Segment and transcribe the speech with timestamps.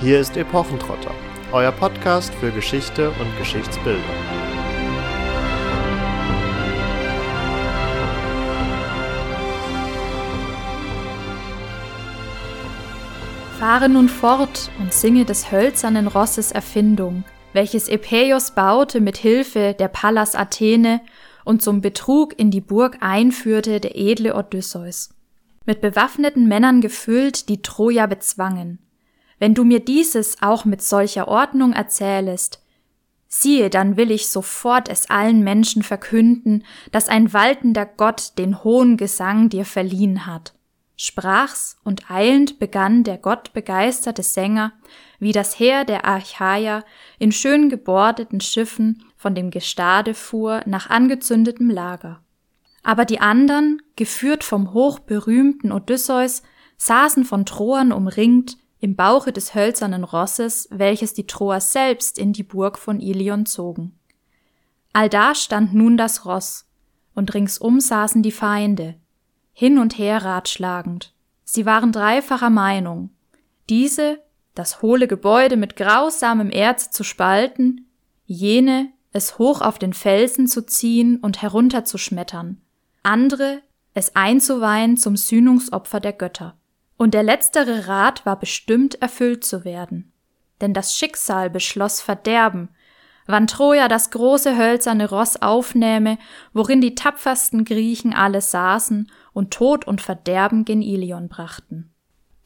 [0.00, 1.14] Hier ist Epochentrotter,
[1.52, 4.02] euer Podcast für Geschichte und Geschichtsbildung.
[13.58, 19.88] Fahre nun fort und singe des hölzernen Rosses Erfindung, welches Epeios baute mit Hilfe der
[19.88, 21.02] Pallas Athene
[21.44, 25.14] und zum Betrug in die Burg einführte der edle Odysseus.
[25.66, 28.83] Mit bewaffneten Männern gefüllt, die Troja bezwangen.
[29.38, 32.60] Wenn du mir dieses auch mit solcher Ordnung erzählest,
[33.28, 38.96] siehe, dann will ich sofort es allen Menschen verkünden, dass ein waltender Gott den hohen
[38.96, 40.54] Gesang dir verliehen hat.
[40.96, 44.72] Sprach's, und eilend begann der gottbegeisterte Sänger,
[45.18, 46.84] wie das Heer der Achaier
[47.18, 52.22] in schön gebordeten Schiffen von dem Gestade fuhr nach angezündetem Lager.
[52.84, 56.42] Aber die andern, geführt vom hochberühmten Odysseus,
[56.76, 62.42] saßen von Troern umringt im Bauche des hölzernen Rosses, welches die Troer selbst in die
[62.42, 63.98] Burg von Ilion zogen.
[64.92, 66.66] Allda stand nun das Ross,
[67.14, 68.96] und ringsum saßen die Feinde,
[69.54, 71.14] hin und her ratschlagend.
[71.44, 73.08] Sie waren dreifacher Meinung.
[73.70, 74.20] Diese,
[74.54, 77.88] das hohle Gebäude mit grausamem Erz zu spalten,
[78.26, 82.60] jene, es hoch auf den Felsen zu ziehen und herunterzuschmettern,
[83.02, 83.62] andere,
[83.94, 86.58] es einzuweihen zum Sühnungsopfer der Götter.
[87.04, 90.14] Und der letztere Rat war bestimmt erfüllt zu werden.
[90.62, 92.70] Denn das Schicksal beschloss Verderben,
[93.26, 96.16] wann Troja das große hölzerne Ross aufnähme,
[96.54, 101.92] worin die tapfersten Griechen alle saßen und Tod und Verderben gen Ilion brachten.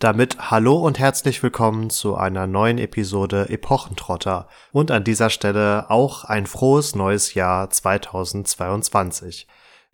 [0.00, 6.24] Damit hallo und herzlich willkommen zu einer neuen Episode Epochentrotter und an dieser Stelle auch
[6.24, 9.46] ein frohes neues Jahr 2022.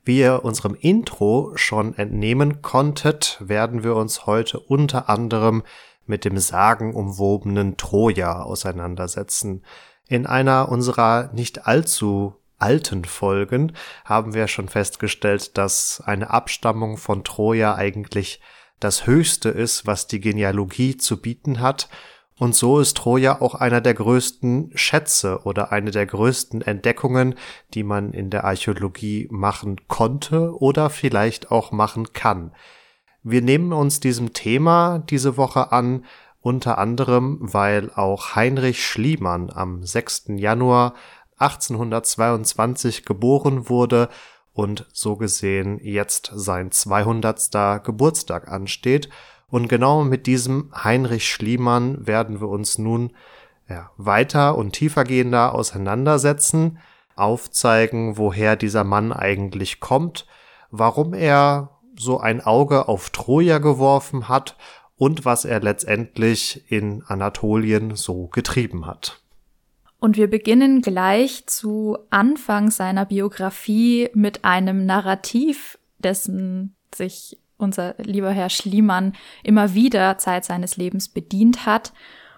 [0.05, 5.63] Wie ihr unserem Intro schon entnehmen konntet, werden wir uns heute unter anderem
[6.07, 9.65] mit dem sagenumwobenen Troja auseinandersetzen.
[10.07, 13.73] In einer unserer nicht allzu alten Folgen
[14.05, 18.41] haben wir schon festgestellt, dass eine Abstammung von Troja eigentlich
[18.81, 21.89] das Höchste ist, was die Genealogie zu bieten hat
[22.39, 27.37] und so ist Troja auch einer der größten Schätze oder eine der größten Entdeckungen,
[27.75, 32.53] die man in der Archäologie machen konnte oder vielleicht auch machen kann.
[33.23, 36.05] Wir nehmen uns diesem Thema diese Woche an,
[36.41, 40.25] unter anderem, weil auch Heinrich Schliemann am 6.
[40.37, 40.95] Januar
[41.39, 44.09] 1822 geboren wurde
[44.53, 47.85] und so gesehen jetzt sein 200.
[47.85, 49.09] Geburtstag ansteht
[49.55, 53.13] und genau mit diesem Heinrich Schliemann werden wir uns nun
[53.69, 56.81] ja, weiter und tiefergehender auseinandersetzen,
[57.15, 60.27] aufzeigen, woher dieser Mann eigentlich kommt,
[60.73, 64.57] warum er so ein Auge auf Troja geworfen hat
[64.97, 69.23] und was er letztendlich in Anatolien so getrieben hat.
[70.01, 78.31] Und wir beginnen gleich zu Anfang seiner Biografie mit einem Narrativ, dessen sich unser lieber
[78.31, 81.93] Herr Schliemann immer wieder Zeit seines Lebens bedient hat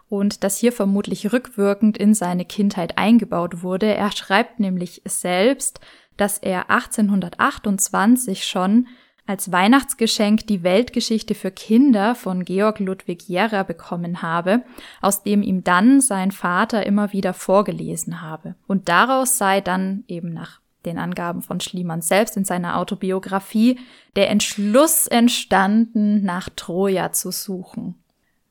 [0.09, 3.87] und das hier vermutlich rückwirkend in seine Kindheit eingebaut wurde.
[3.87, 5.81] Er schreibt nämlich selbst,
[6.16, 8.87] dass er 1828 schon
[9.26, 14.62] als Weihnachtsgeschenk die Weltgeschichte für Kinder von Georg Ludwig Jerrer bekommen habe,
[15.00, 18.54] aus dem ihm dann sein Vater immer wieder vorgelesen habe.
[18.69, 23.79] Und daraus sei dann eben nach den Angaben von Schliemann selbst in seiner Autobiografie,
[24.15, 27.97] der Entschluss entstanden, nach Troja zu suchen.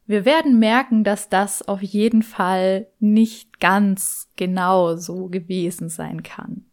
[0.06, 6.66] Wir werden merken, dass das auf jeden Fall nicht ganz genau so gewesen sein kann.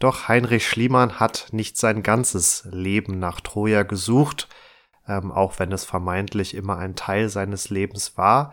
[0.00, 4.48] Doch Heinrich Schliemann hat nicht sein ganzes Leben nach Troja gesucht,
[5.06, 8.52] ähm, auch wenn es vermeintlich immer ein Teil seines Lebens war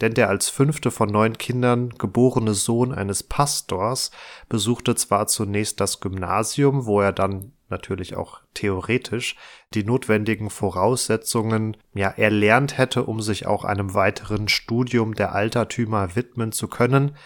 [0.00, 4.10] denn der als fünfte von neun Kindern geborene Sohn eines Pastors
[4.48, 9.36] besuchte zwar zunächst das Gymnasium, wo er dann natürlich auch theoretisch
[9.74, 16.52] die notwendigen Voraussetzungen ja erlernt hätte, um sich auch einem weiteren Studium der Altertümer widmen
[16.52, 17.16] zu können,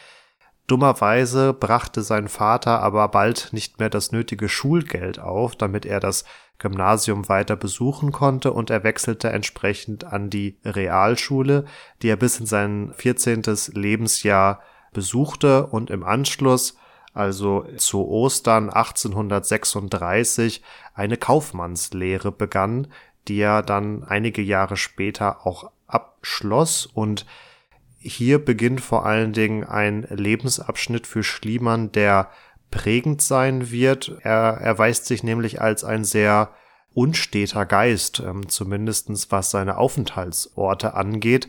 [0.67, 6.25] Dummerweise brachte sein Vater aber bald nicht mehr das nötige Schulgeld auf, damit er das
[6.59, 11.65] Gymnasium weiter besuchen konnte und er wechselte entsprechend an die Realschule,
[12.01, 13.43] die er bis in sein 14.
[13.73, 14.61] Lebensjahr
[14.93, 16.77] besuchte und im Anschluss,
[17.13, 20.63] also zu Ostern 1836,
[20.95, 22.87] eine Kaufmannslehre begann,
[23.29, 27.27] die er dann einige Jahre später auch abschloss und
[28.03, 32.31] hier beginnt vor allen Dingen ein Lebensabschnitt für Schliemann, der
[32.71, 34.19] prägend sein wird.
[34.23, 36.51] Er erweist sich nämlich als ein sehr
[36.95, 41.49] unsteter Geist, ähm, zumindestens was seine Aufenthaltsorte angeht,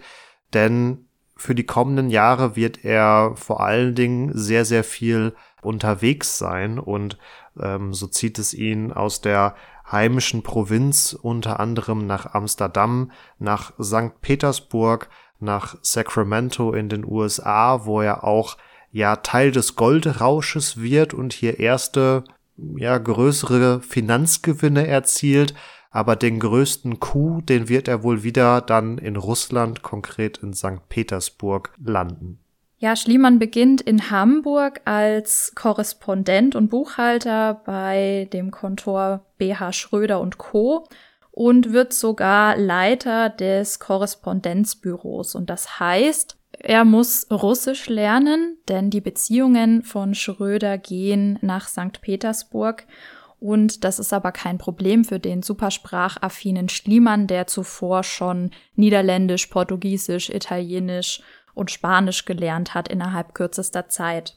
[0.54, 1.06] denn
[1.36, 7.18] für die kommenden Jahre wird er vor allen Dingen sehr, sehr viel unterwegs sein und
[7.60, 9.56] ähm, so zieht es ihn aus der
[9.92, 14.22] heimischen Provinz unter anderem nach Amsterdam, nach St.
[14.22, 15.10] Petersburg,
[15.44, 18.58] nach Sacramento in den USA, wo er auch
[18.92, 22.24] ja Teil des Goldrausches wird und hier erste
[22.78, 25.54] ja größere Finanzgewinne erzielt,
[25.92, 30.90] aber den größten Coup, den wird er wohl wieder dann in Russland, konkret in St.
[30.90, 32.40] Petersburg, landen.
[32.78, 40.38] Ja, Schliemann beginnt in Hamburg als Korrespondent und Buchhalter bei dem Kontor BH Schröder und
[40.38, 40.86] Co.
[41.34, 45.34] und wird sogar Leiter des Korrespondenzbüros.
[45.34, 52.02] Und das heißt, er muss Russisch lernen, denn die Beziehungen von Schröder gehen nach St.
[52.02, 52.86] Petersburg
[53.44, 60.30] und das ist aber kein Problem für den supersprachaffinen Schliemann, der zuvor schon Niederländisch, Portugiesisch,
[60.30, 61.22] Italienisch
[61.54, 64.36] und Spanisch gelernt hat innerhalb kürzester Zeit.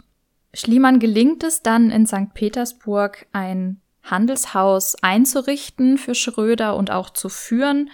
[0.54, 2.34] Schliemann gelingt es dann in St.
[2.34, 7.90] Petersburg ein Handelshaus einzurichten für Schröder und auch zu führen.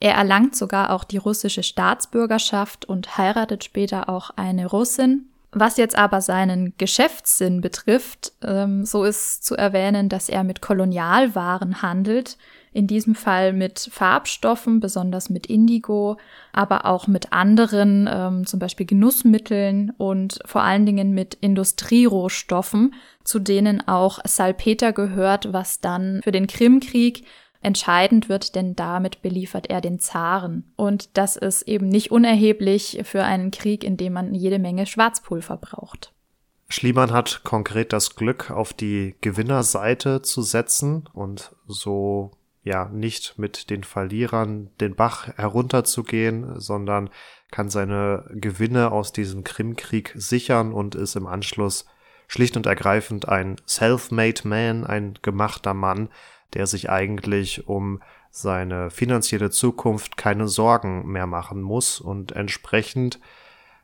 [0.00, 5.30] Er erlangt sogar auch die russische Staatsbürgerschaft und heiratet später auch eine Russin.
[5.56, 11.80] Was jetzt aber seinen Geschäftssinn betrifft, ähm, so ist zu erwähnen, dass er mit Kolonialwaren
[11.80, 12.36] handelt,
[12.72, 16.18] in diesem Fall mit Farbstoffen, besonders mit Indigo,
[16.52, 22.94] aber auch mit anderen, ähm, zum Beispiel Genussmitteln und vor allen Dingen mit Industrierohstoffen,
[23.24, 27.24] zu denen auch Salpeter gehört, was dann für den Krimkrieg
[27.62, 30.72] entscheidend wird, denn damit beliefert er den Zaren.
[30.76, 35.56] Und das ist eben nicht unerheblich für einen Krieg, in dem man jede Menge Schwarzpulver
[35.56, 36.12] braucht.
[36.68, 42.32] Schliemann hat konkret das Glück, auf die Gewinnerseite zu setzen und so
[42.62, 47.10] ja nicht mit den Verlierern den Bach herunterzugehen, sondern
[47.50, 51.84] kann seine Gewinne aus diesem Krimkrieg sichern und ist im Anschluss
[52.26, 56.08] schlicht und ergreifend ein self-made man, ein gemachter Mann,
[56.54, 58.00] der sich eigentlich um
[58.30, 63.20] seine finanzielle Zukunft keine Sorgen mehr machen muss und entsprechend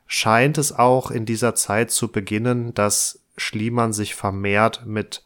[0.07, 5.23] scheint es auch in dieser Zeit zu beginnen, dass Schliemann sich vermehrt mit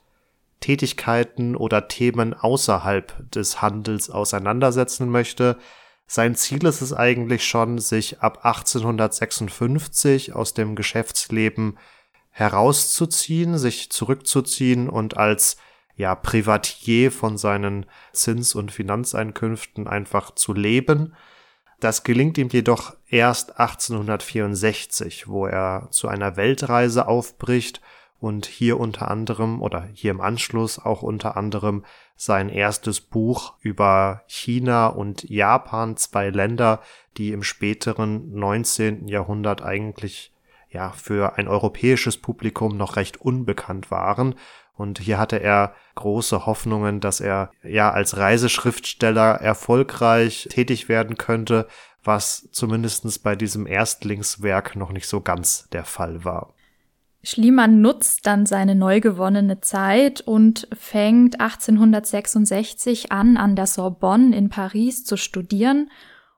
[0.59, 5.57] Tätigkeiten oder Themen außerhalb des Handels auseinandersetzen möchte.
[6.07, 11.77] Sein Ziel ist es eigentlich schon, sich ab 1856 aus dem Geschäftsleben
[12.35, 15.55] herauszuziehen, sich zurückzuziehen und als
[15.95, 21.15] ja, Privatier von seinen Zins- und Finanzeinkünften einfach zu leben.
[21.79, 27.79] Das gelingt ihm jedoch erst 1864, wo er zu einer Weltreise aufbricht
[28.19, 31.85] und hier unter anderem oder hier im Anschluss auch unter anderem
[32.17, 36.81] sein erstes Buch über China und Japan, zwei Länder,
[37.15, 39.07] die im späteren 19.
[39.07, 40.34] Jahrhundert eigentlich
[40.75, 44.35] ja für ein europäisches Publikum noch recht unbekannt waren
[44.77, 51.67] und hier hatte er große Hoffnungen, dass er ja als Reiseschriftsteller erfolgreich tätig werden könnte,
[52.03, 56.53] was zumindestens bei diesem Erstlingswerk noch nicht so ganz der Fall war.
[57.23, 64.49] Schliemann nutzt dann seine neu gewonnene Zeit und fängt 1866 an, an der Sorbonne in
[64.49, 65.89] Paris zu studieren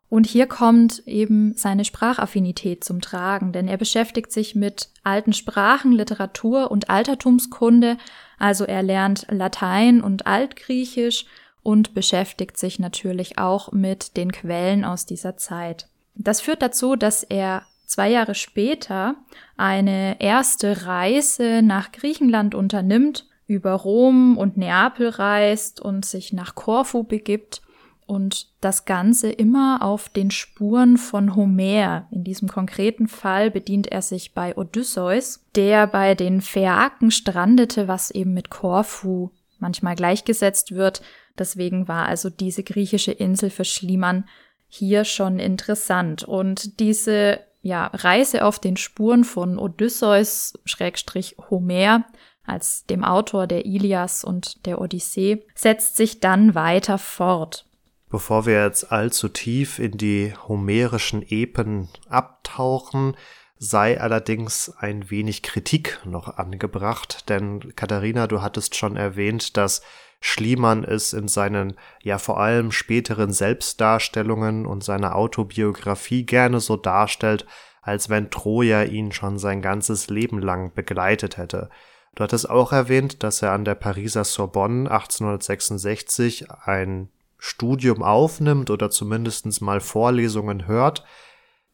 [0.09, 5.91] und hier kommt eben seine Sprachaffinität zum Tragen, denn er beschäftigt sich mit alten Sprachen,
[5.91, 7.97] Literatur und Altertumskunde,
[8.39, 11.25] also er lernt Latein und Altgriechisch
[11.61, 15.89] und beschäftigt sich natürlich auch mit den Quellen aus dieser Zeit.
[16.15, 19.15] Das führt dazu, dass er zwei Jahre später
[19.57, 27.03] eine erste Reise nach Griechenland unternimmt, über Rom und Neapel reist und sich nach Korfu
[27.03, 27.61] begibt
[28.07, 32.07] und das Ganze immer auf den Spuren von Homer.
[32.09, 38.09] In diesem konkreten Fall bedient er sich bei Odysseus, der bei den Phäaken strandete, was
[38.09, 41.01] eben mit Korfu manchmal gleichgesetzt wird.
[41.37, 44.23] Deswegen war also diese griechische Insel für Schliemann
[44.67, 46.23] hier schon interessant.
[46.23, 52.05] Und diese ja, Reise auf den Spuren von Odysseus, Schrägstrich Homer,
[52.45, 57.66] als dem Autor der Ilias und der Odyssee, setzt sich dann weiter fort.
[58.09, 63.17] Bevor wir jetzt allzu tief in die homerischen Epen abtauchen,
[63.57, 69.81] sei allerdings ein wenig Kritik noch angebracht, denn Katharina, du hattest schon erwähnt, dass
[70.21, 77.45] Schliemann es in seinen ja vor allem späteren Selbstdarstellungen und seiner Autobiografie gerne so darstellt,
[77.81, 81.69] als wenn Troja ihn schon sein ganzes Leben lang begleitet hätte.
[82.15, 88.89] Du hattest auch erwähnt, dass er an der Pariser Sorbonne 1866 ein Studium aufnimmt oder
[88.89, 91.03] zumindest mal Vorlesungen hört.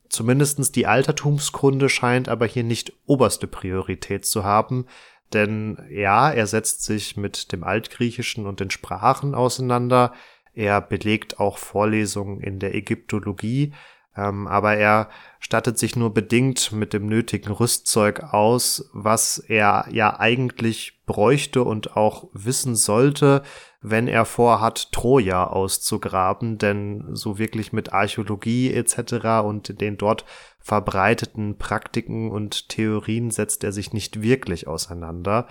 [0.10, 4.86] Zumindestens die Altertumskunde scheint aber hier nicht oberste Priorität zu haben,
[5.34, 10.14] denn ja, er setzt sich mit dem Altgriechischen und den Sprachen auseinander,
[10.54, 13.74] er belegt auch Vorlesungen in der Ägyptologie,
[14.16, 20.20] ähm, aber er stattet sich nur bedingt mit dem nötigen Rüstzeug aus, was er ja
[20.20, 23.42] eigentlich bräuchte und auch wissen sollte,
[23.84, 29.44] wenn er vorhat, Troja auszugraben, denn so wirklich mit Archäologie etc.
[29.44, 30.24] und den dort
[30.60, 35.48] verbreiteten Praktiken und Theorien setzt er sich nicht wirklich auseinander.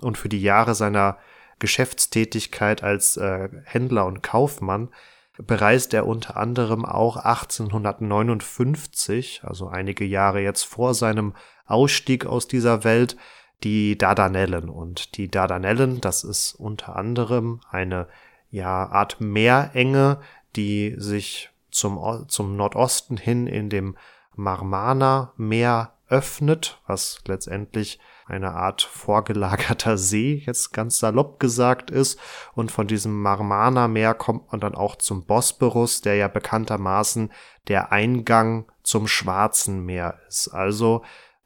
[0.00, 1.18] Und für die Jahre seiner
[1.58, 4.88] Geschäftstätigkeit als äh, Händler und Kaufmann
[5.36, 11.34] bereist er unter anderem auch 1859, also einige Jahre jetzt vor seinem
[11.66, 13.16] Ausstieg aus dieser Welt,
[13.62, 14.68] die Dardanellen.
[14.68, 18.08] Und die Dardanellen, das ist unter anderem eine
[18.50, 20.20] ja, Art Meerenge,
[20.56, 23.96] die sich zum, zum Nordosten hin in dem
[24.36, 32.18] Marmana-Meer öffnet, was letztendlich eine Art vorgelagerter See, jetzt ganz salopp gesagt ist.
[32.54, 37.32] Und von diesem Marmana-Meer kommt man dann auch zum Bosporus, der ja bekanntermaßen
[37.68, 40.48] der Eingang zum Schwarzen Meer ist.
[40.48, 41.02] Also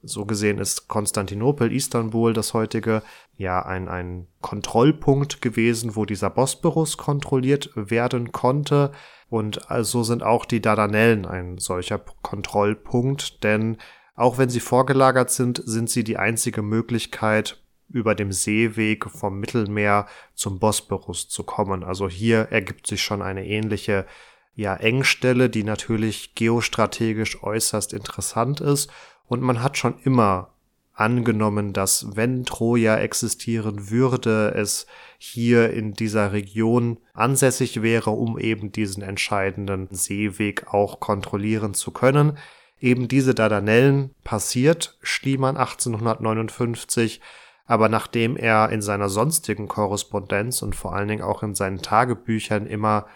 [0.09, 3.03] so gesehen ist Konstantinopel, Istanbul, das heutige,
[3.37, 8.93] ja ein, ein Kontrollpunkt gewesen, wo dieser Bosporus kontrolliert werden konnte.
[9.31, 13.77] Und also sind auch die Dardanellen ein solcher Kontrollpunkt, denn
[14.15, 20.07] auch wenn sie vorgelagert sind, sind sie die einzige Möglichkeit, über dem Seeweg vom Mittelmeer
[20.35, 21.85] zum Bosporus zu kommen.
[21.85, 24.07] Also hier ergibt sich schon eine ähnliche
[24.55, 28.91] ja, Engstelle, die natürlich geostrategisch äußerst interessant ist.
[29.29, 30.51] Und man hat schon immer
[30.95, 38.73] angenommen, dass wenn Troja existieren würde, es hier in dieser Region ansässig wäre, um eben
[38.73, 42.37] diesen entscheidenden Seeweg auch kontrollieren zu können.
[42.81, 47.21] Eben diese Dardanellen passiert Schliemann 1859,
[47.65, 52.67] aber nachdem er in seiner sonstigen Korrespondenz und vor allen Dingen auch in seinen Tagebüchern
[52.67, 53.07] immer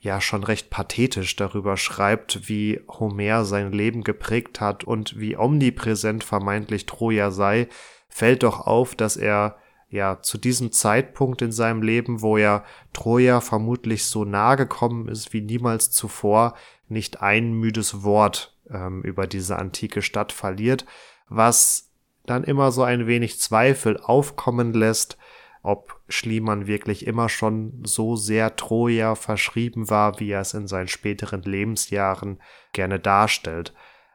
[0.00, 6.24] ja schon recht pathetisch darüber schreibt, wie Homer sein Leben geprägt hat und wie omnipräsent
[6.24, 7.68] vermeintlich Troja sei,
[8.08, 9.56] fällt doch auf, dass er
[9.90, 15.32] ja zu diesem Zeitpunkt in seinem Leben, wo er Troja vermutlich so nahe gekommen ist
[15.32, 16.54] wie niemals zuvor,
[16.88, 20.86] nicht ein müdes Wort ähm, über diese antike Stadt verliert,
[21.28, 21.90] was
[22.24, 25.18] dann immer so ein wenig Zweifel aufkommen lässt,
[25.62, 30.88] ob Schliemann wirklich immer schon so sehr Troja verschrieben war, wie er es in seinen
[30.88, 32.40] späteren Lebensjahren
[32.72, 33.74] gerne darstellt.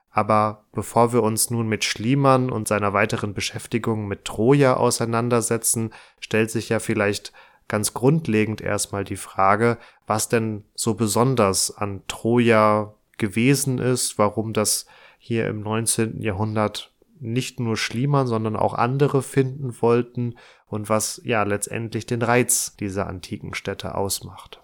[0.09, 6.49] Aber bevor wir uns nun mit Schliemann und seiner weiteren Beschäftigung mit Troja auseinandersetzen, stellt
[6.49, 7.33] sich ja vielleicht
[7.67, 14.85] ganz grundlegend erstmal die Frage, was denn so besonders an Troja gewesen ist, warum das
[15.17, 16.21] hier im 19.
[16.21, 20.35] Jahrhundert nicht nur Schliemann, sondern auch andere finden wollten
[20.67, 24.59] und was ja letztendlich den Reiz dieser antiken Städte ausmacht.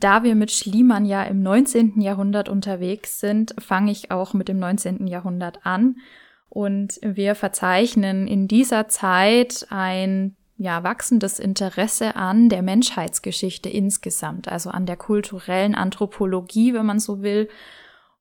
[0.00, 2.00] Da wir mit Schliemann ja im 19.
[2.00, 5.06] Jahrhundert unterwegs sind, fange ich auch mit dem 19.
[5.06, 5.96] Jahrhundert an.
[6.48, 14.70] Und wir verzeichnen in dieser Zeit ein ja, wachsendes Interesse an der Menschheitsgeschichte insgesamt, also
[14.70, 17.48] an der kulturellen Anthropologie, wenn man so will,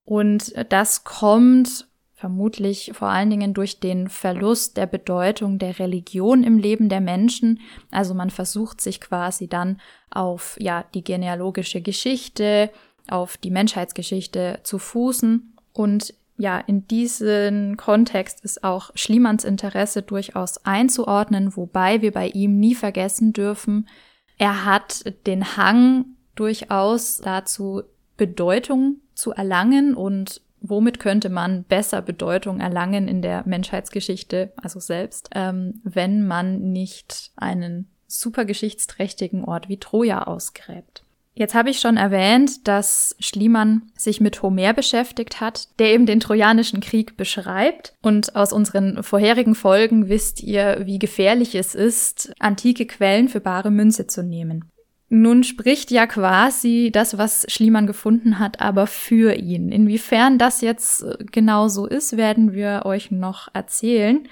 [0.09, 1.88] und das kommt
[2.19, 7.61] vermutlich vor allen Dingen durch den Verlust der Bedeutung der Religion im Leben der Menschen.
[7.91, 12.71] Also man versucht sich quasi dann auf ja die genealogische Geschichte,
[13.07, 20.65] auf die Menschheitsgeschichte zu fußen und ja, in diesen Kontext ist auch Schliemanns Interesse durchaus
[20.65, 23.89] einzuordnen, wobei wir bei ihm nie vergessen dürfen,
[24.38, 27.83] er hat den Hang durchaus dazu,
[28.15, 35.30] Bedeutung zu erlangen und womit könnte man besser Bedeutung erlangen in der Menschheitsgeschichte, also selbst,
[35.36, 41.04] ähm, wenn man nicht einen super geschichtsträchtigen Ort wie Troja ausgräbt.
[41.39, 46.20] Jetzt habe ich schon erwähnt, dass Schliemann sich mit Homer beschäftigt hat, der eben den
[46.20, 47.94] Trojanischen Krieg beschreibt.
[48.01, 53.72] Und aus unseren vorherigen Folgen wisst ihr, wie gefährlich es ist, antike Quellen für bare
[53.72, 54.70] Münze zu nehmen.
[55.10, 59.72] Nun spricht ja quasi das, was Schliemann gefunden hat, aber für ihn.
[59.72, 64.28] Inwiefern das jetzt äh, genau so ist, werden wir euch noch erzählen.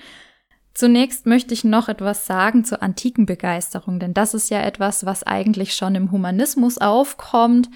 [0.75, 5.23] Zunächst möchte ich noch etwas sagen zur antiken Begeisterung, denn das ist ja etwas, was
[5.23, 7.71] eigentlich schon im Humanismus aufkommt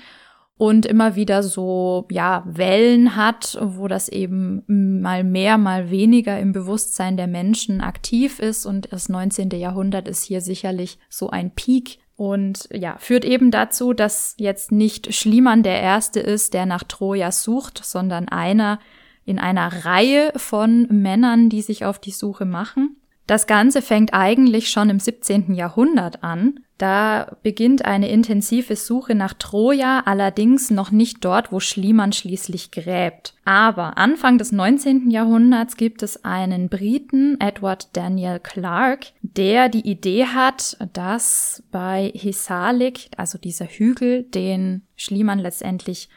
[0.55, 4.61] und immer wieder so, ja, Wellen hat, wo das eben
[5.01, 9.49] mal mehr, mal weniger im Bewusstsein der Menschen aktiv ist und das 19.
[9.49, 15.11] Jahrhundert ist hier sicherlich so ein Peak und ja, führt eben dazu, dass jetzt nicht
[15.11, 18.79] Schliemann der Erste ist, der nach Troja sucht, sondern einer,
[19.25, 22.95] in einer Reihe von Männern, die sich auf die Suche machen.
[23.27, 25.53] Das Ganze fängt eigentlich schon im 17.
[25.53, 26.59] Jahrhundert an.
[26.77, 33.35] Da beginnt eine intensive Suche nach Troja, allerdings noch nicht dort, wo Schliemann schließlich gräbt.
[33.45, 35.11] Aber Anfang des 19.
[35.11, 43.09] Jahrhunderts gibt es einen Briten, Edward Daniel Clark, der die Idee hat, dass bei Hisalik,
[43.15, 46.09] also dieser Hügel, den Schliemann letztendlich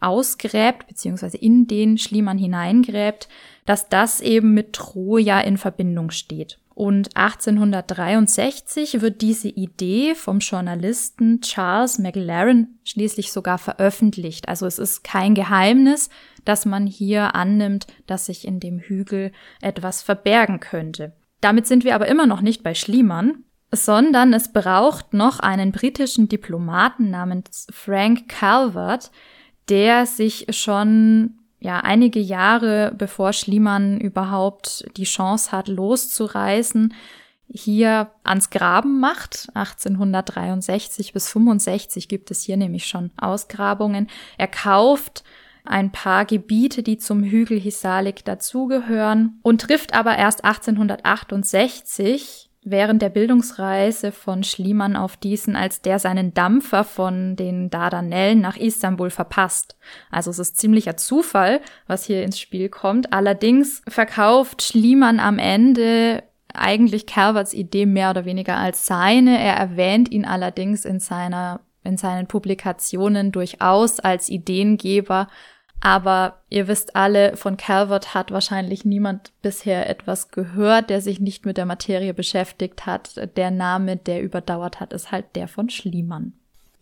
[0.00, 3.28] ausgräbt, beziehungsweise in den Schliemann hineingräbt,
[3.70, 6.58] dass das eben mit Troja in Verbindung steht.
[6.74, 14.48] Und 1863 wird diese Idee vom Journalisten Charles McLaren schließlich sogar veröffentlicht.
[14.48, 16.10] Also es ist kein Geheimnis,
[16.44, 21.12] dass man hier annimmt, dass sich in dem Hügel etwas verbergen könnte.
[21.40, 26.28] Damit sind wir aber immer noch nicht bei Schliemann, sondern es braucht noch einen britischen
[26.28, 29.12] Diplomaten namens Frank Calvert,
[29.68, 36.94] der sich schon ja einige Jahre bevor Schliemann überhaupt die Chance hat, loszureisen,
[37.52, 39.48] hier ans Graben macht.
[39.54, 44.08] 1863 bis 65 gibt es hier nämlich schon Ausgrabungen.
[44.38, 45.24] Er kauft
[45.64, 53.08] ein paar Gebiete, die zum Hügel Hisalik dazugehören und trifft aber erst 1868 während der
[53.08, 59.76] Bildungsreise von Schliemann auf diesen, als der seinen Dampfer von den Dardanellen nach Istanbul verpasst.
[60.10, 63.12] Also es ist ziemlicher Zufall, was hier ins Spiel kommt.
[63.12, 69.38] Allerdings verkauft Schliemann am Ende eigentlich Calverts Idee mehr oder weniger als seine.
[69.38, 75.28] Er erwähnt ihn allerdings in seiner in seinen Publikationen durchaus als Ideengeber
[75.80, 81.46] aber ihr wisst alle, von Calvert hat wahrscheinlich niemand bisher etwas gehört, der sich nicht
[81.46, 83.30] mit der Materie beschäftigt hat.
[83.36, 86.34] Der Name, der überdauert hat, ist halt der von Schliemann.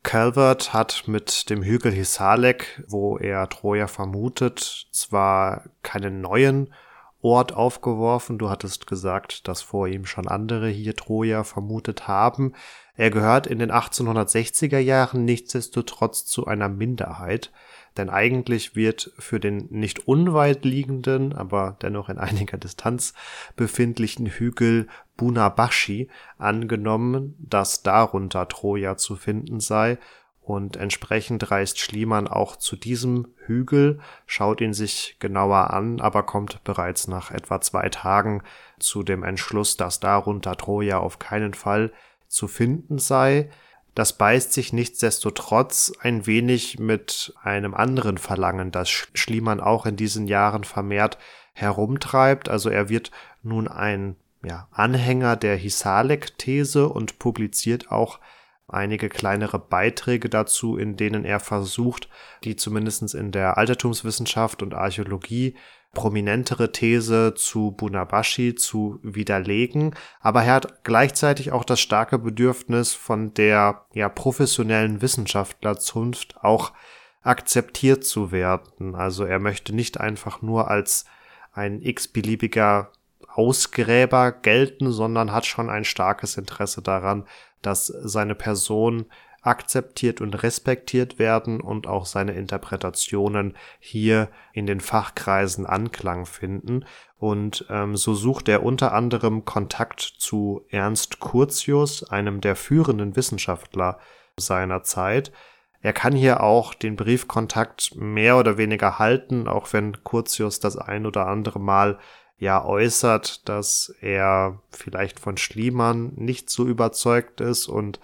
[0.02, 6.72] Calvert hat mit dem Hügel Hisalek, wo er Troja vermutet, zwar keinen neuen
[7.20, 8.38] Ort aufgeworfen.
[8.38, 12.54] Du hattest gesagt, dass vor ihm schon andere hier Troja vermutet haben.
[12.96, 17.52] Er gehört in den 1860er Jahren nichtsdestotrotz zu einer Minderheit
[17.98, 23.14] denn eigentlich wird für den nicht unweit liegenden, aber dennoch in einiger Distanz
[23.56, 26.08] befindlichen Hügel Bunabashi
[26.38, 29.98] angenommen, dass darunter Troja zu finden sei
[30.48, 36.64] und entsprechend reist Schliemann auch zu diesem Hügel, schaut ihn sich genauer an, aber kommt
[36.64, 38.42] bereits nach etwa zwei Tagen
[38.78, 41.92] zu dem Entschluss, dass darunter Troja auf keinen Fall
[42.28, 43.50] zu finden sei.
[43.98, 50.28] Das beißt sich nichtsdestotrotz ein wenig mit einem anderen Verlangen, das Schliemann auch in diesen
[50.28, 51.18] Jahren vermehrt
[51.52, 52.48] herumtreibt.
[52.48, 53.10] Also er wird
[53.42, 58.20] nun ein ja, Anhänger der Hisalek-These und publiziert auch
[58.68, 62.08] einige kleinere Beiträge dazu, in denen er versucht,
[62.44, 65.56] die zumindest in der Altertumswissenschaft und Archäologie
[65.94, 73.34] prominentere These zu Bunabashi zu widerlegen, aber er hat gleichzeitig auch das starke Bedürfnis von
[73.34, 76.72] der ja professionellen Wissenschaftlerzunft auch
[77.22, 78.94] akzeptiert zu werden.
[78.94, 81.04] Also er möchte nicht einfach nur als
[81.52, 82.92] ein x-beliebiger
[83.26, 87.24] Ausgräber gelten, sondern hat schon ein starkes Interesse daran,
[87.62, 89.06] dass seine Person
[89.42, 96.84] akzeptiert und respektiert werden und auch seine Interpretationen hier in den Fachkreisen Anklang finden.
[97.18, 103.98] Und ähm, so sucht er unter anderem Kontakt zu Ernst Curtius, einem der führenden Wissenschaftler
[104.36, 105.32] seiner Zeit.
[105.80, 111.06] Er kann hier auch den Briefkontakt mehr oder weniger halten, auch wenn Curtius das ein
[111.06, 111.98] oder andere Mal
[112.38, 118.00] ja äußert, dass er vielleicht von Schliemann nicht so überzeugt ist und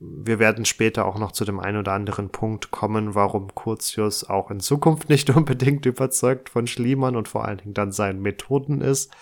[0.00, 4.50] wir werden später auch noch zu dem einen oder anderen Punkt kommen, warum Curtius auch
[4.50, 9.12] in Zukunft nicht unbedingt überzeugt von Schliemann und vor allen Dingen dann seinen Methoden ist.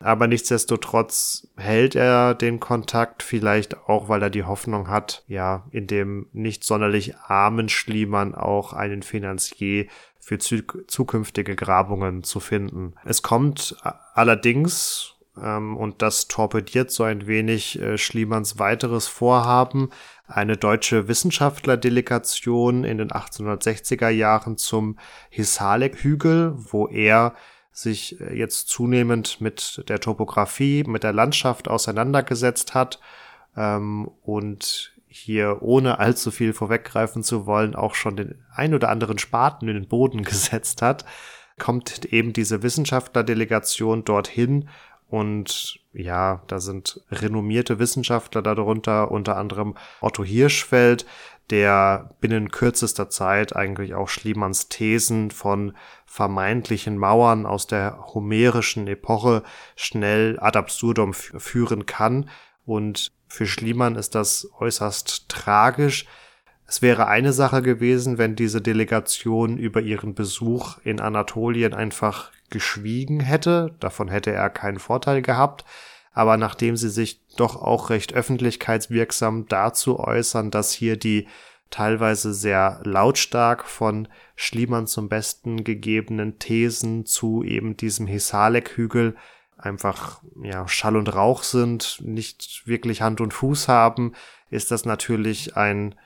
[0.00, 5.86] Aber nichtsdestotrotz hält er den Kontakt, vielleicht auch, weil er die Hoffnung hat, ja, in
[5.86, 9.86] dem nicht sonderlich armen Schliemann auch einen Finanzier
[10.18, 12.94] für zukünftige Grabungen zu finden.
[13.04, 13.76] Es kommt
[14.14, 19.90] allerdings ähm, und das torpediert so ein wenig äh, Schliemanns weiteres Vorhaben,
[20.26, 24.98] eine deutsche Wissenschaftlerdelegation in den 1860er Jahren zum
[25.30, 27.34] Hisalek-Hügel, wo er
[27.72, 33.00] sich äh, jetzt zunehmend mit der Topographie, mit der Landschaft auseinandergesetzt hat
[33.56, 39.18] ähm, und hier ohne allzu viel vorweggreifen zu wollen auch schon den ein oder anderen
[39.18, 41.04] Spaten in den Boden gesetzt hat,
[41.58, 44.68] kommt eben diese Wissenschaftlerdelegation dorthin
[45.14, 51.06] und ja, da sind renommierte Wissenschaftler darunter, unter anderem Otto Hirschfeld,
[51.50, 59.44] der binnen kürzester Zeit eigentlich auch Schliemanns Thesen von vermeintlichen Mauern aus der homerischen Epoche
[59.76, 62.28] schnell ad absurdum führen kann.
[62.66, 66.06] Und für Schliemann ist das äußerst tragisch.
[66.66, 73.20] Es wäre eine Sache gewesen, wenn diese Delegation über ihren Besuch in Anatolien einfach geschwiegen
[73.20, 73.74] hätte.
[73.80, 75.64] Davon hätte er keinen Vorteil gehabt
[76.14, 81.26] aber nachdem sie sich doch auch recht öffentlichkeitswirksam dazu äußern, dass hier die
[81.70, 89.16] teilweise sehr lautstark von Schliemann zum Besten gegebenen Thesen zu eben diesem Hisalek-Hügel
[89.56, 94.12] einfach ja Schall und Rauch sind, nicht wirklich Hand und Fuß haben,
[94.50, 95.96] ist das natürlich ein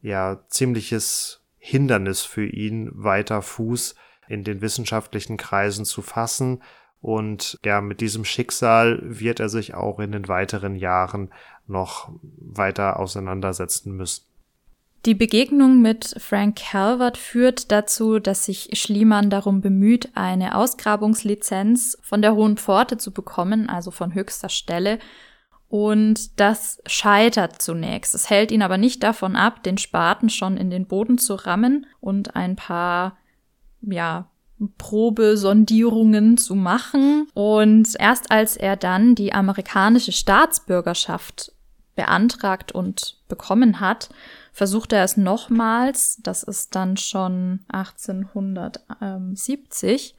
[0.00, 3.96] ja ziemliches Hindernis für ihn, weiter Fuß
[4.28, 6.60] in den wissenschaftlichen Kreisen zu fassen
[7.00, 11.30] und ja, mit diesem Schicksal wird er sich auch in den weiteren Jahren
[11.66, 14.24] noch weiter auseinandersetzen müssen.
[15.06, 22.20] Die Begegnung mit Frank Calvert führt dazu, dass sich Schliemann darum bemüht, eine Ausgrabungslizenz von
[22.20, 24.98] der Hohen Pforte zu bekommen, also von höchster Stelle.
[25.68, 28.14] Und das scheitert zunächst.
[28.14, 31.86] Es hält ihn aber nicht davon ab, den Spaten schon in den Boden zu rammen
[32.00, 33.18] und ein paar,
[33.82, 34.30] ja,
[34.76, 37.28] Probesondierungen zu machen.
[37.34, 41.52] Und erst als er dann die amerikanische Staatsbürgerschaft
[41.94, 44.10] beantragt und bekommen hat,
[44.52, 46.18] versucht er es nochmals.
[46.22, 50.16] Das ist dann schon 1870,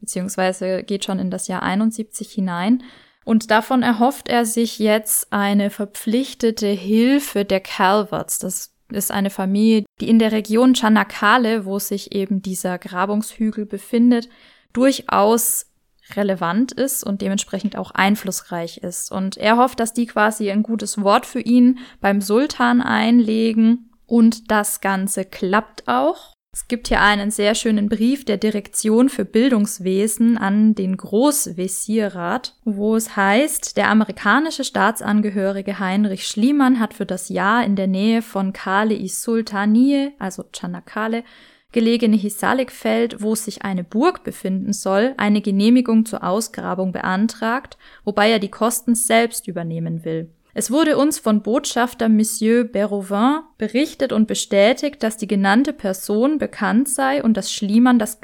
[0.00, 2.82] beziehungsweise geht schon in das Jahr 71 hinein.
[3.24, 8.38] Und davon erhofft er sich jetzt eine verpflichtete Hilfe der Calverts.
[8.38, 14.28] Das ist eine Familie, die in der Region Chanakale, wo sich eben dieser Grabungshügel befindet,
[14.72, 15.66] durchaus
[16.14, 19.10] relevant ist und dementsprechend auch einflussreich ist.
[19.10, 24.50] Und er hofft, dass die quasi ein gutes Wort für ihn beim Sultan einlegen und
[24.50, 26.33] das Ganze klappt auch.
[26.54, 32.94] Es gibt hier einen sehr schönen Brief der Direktion für Bildungswesen an den Großvesierrat, wo
[32.94, 38.52] es heißt, der amerikanische Staatsangehörige Heinrich Schliemann hat für das Jahr in der Nähe von
[38.52, 41.24] Kale-i-Sultaniye, also Chanakale,
[41.72, 48.38] gelegene Hisalik-Feld, wo sich eine Burg befinden soll, eine Genehmigung zur Ausgrabung beantragt, wobei er
[48.38, 50.30] die Kosten selbst übernehmen will.
[50.56, 56.88] Es wurde uns von Botschafter Monsieur Berovin berichtet und bestätigt, dass die genannte Person bekannt
[56.88, 58.20] sei und dass Schliemann das,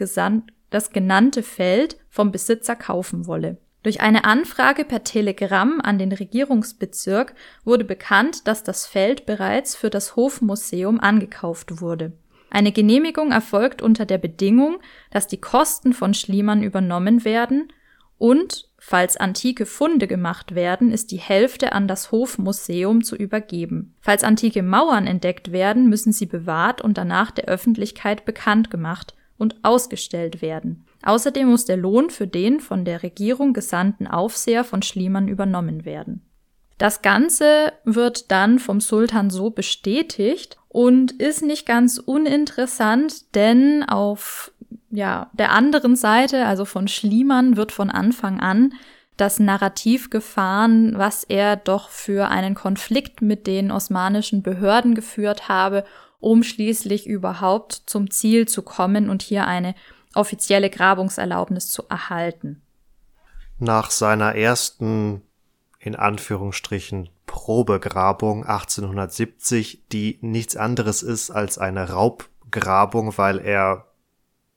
[0.70, 3.58] das genannte Feld vom Besitzer kaufen wolle.
[3.82, 9.90] Durch eine Anfrage per Telegramm an den Regierungsbezirk wurde bekannt, dass das Feld bereits für
[9.90, 12.12] das Hofmuseum angekauft wurde.
[12.50, 17.72] Eine Genehmigung erfolgt unter der Bedingung, dass die Kosten von Schliemann übernommen werden
[18.18, 23.94] und Falls antike Funde gemacht werden, ist die Hälfte an das Hofmuseum zu übergeben.
[24.00, 29.54] Falls antike Mauern entdeckt werden, müssen sie bewahrt und danach der Öffentlichkeit bekannt gemacht und
[29.62, 30.86] ausgestellt werden.
[31.04, 36.28] Außerdem muss der Lohn für den von der Regierung gesandten Aufseher von Schliemann übernommen werden.
[36.76, 44.49] Das Ganze wird dann vom Sultan so bestätigt und ist nicht ganz uninteressant, denn auf
[44.90, 48.74] ja, der anderen Seite, also von Schliemann, wird von Anfang an
[49.16, 55.84] das Narrativ gefahren, was er doch für einen Konflikt mit den osmanischen Behörden geführt habe,
[56.20, 59.74] um schließlich überhaupt zum Ziel zu kommen und hier eine
[60.14, 62.62] offizielle Grabungserlaubnis zu erhalten.
[63.58, 65.22] Nach seiner ersten,
[65.78, 73.89] in Anführungsstrichen, Probegrabung 1870, die nichts anderes ist als eine Raubgrabung, weil er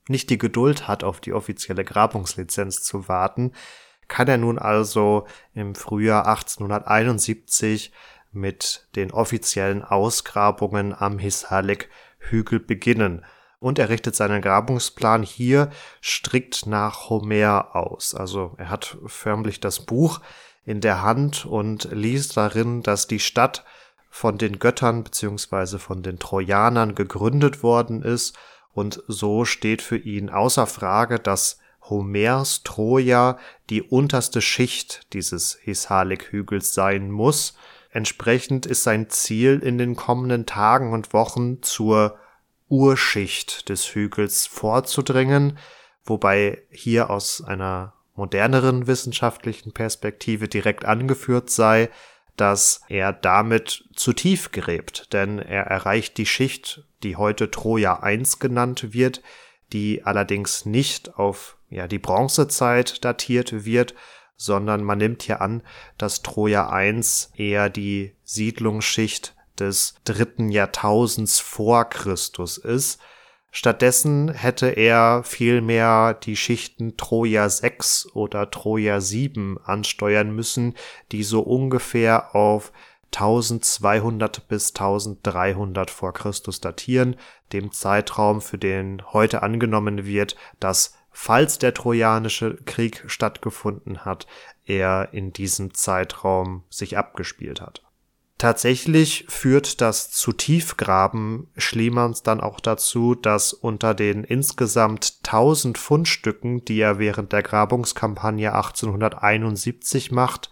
[0.07, 3.53] nicht die Geduld hat, auf die offizielle Grabungslizenz zu warten,
[4.07, 7.91] kann er nun also im Frühjahr 1871
[8.31, 13.23] mit den offiziellen Ausgrabungen am Hisalik-Hügel beginnen.
[13.59, 15.69] Und er richtet seinen Grabungsplan hier
[16.03, 18.13] strikt nach Homer aus.
[18.13, 20.19] Also er hat förmlich das Buch
[20.65, 23.63] in der Hand und liest darin, dass die Stadt
[24.09, 28.37] von den Göttern beziehungsweise von den Trojanern gegründet worden ist
[28.73, 31.59] und so steht für ihn außer Frage, dass
[31.89, 33.37] Homers Troja
[33.69, 37.55] die unterste Schicht dieses Hisalik-Hügels sein muss.
[37.91, 42.17] Entsprechend ist sein Ziel in den kommenden Tagen und Wochen zur
[42.69, 45.59] Urschicht des Hügels vorzudringen,
[46.03, 51.89] wobei hier aus einer moderneren wissenschaftlichen Perspektive direkt angeführt sei,
[52.37, 58.39] dass er damit zu tief gräbt, denn er erreicht die Schicht, die heute Troja 1
[58.39, 59.21] genannt wird,
[59.71, 63.93] die allerdings nicht auf ja, die Bronzezeit datiert wird,
[64.35, 65.63] sondern man nimmt hier an,
[65.97, 72.99] dass Troja 1 eher die Siedlungsschicht des dritten Jahrtausends vor Christus ist.
[73.55, 80.73] Stattdessen hätte er vielmehr die Schichten Troja 6 oder Troja 7 ansteuern müssen,
[81.11, 82.73] die so ungefähr auf
[83.13, 87.15] 1200 bis 1300 vor Christus datieren,
[87.51, 94.25] dem Zeitraum, für den heute angenommen wird, dass falls der Trojanische Krieg stattgefunden hat,
[94.65, 97.82] er in diesem Zeitraum sich abgespielt hat.
[98.43, 106.65] Tatsächlich führt das zu Tiefgraben Schliemanns dann auch dazu, dass unter den insgesamt 1000 Fundstücken,
[106.65, 110.49] die er während der Grabungskampagne 1871 macht,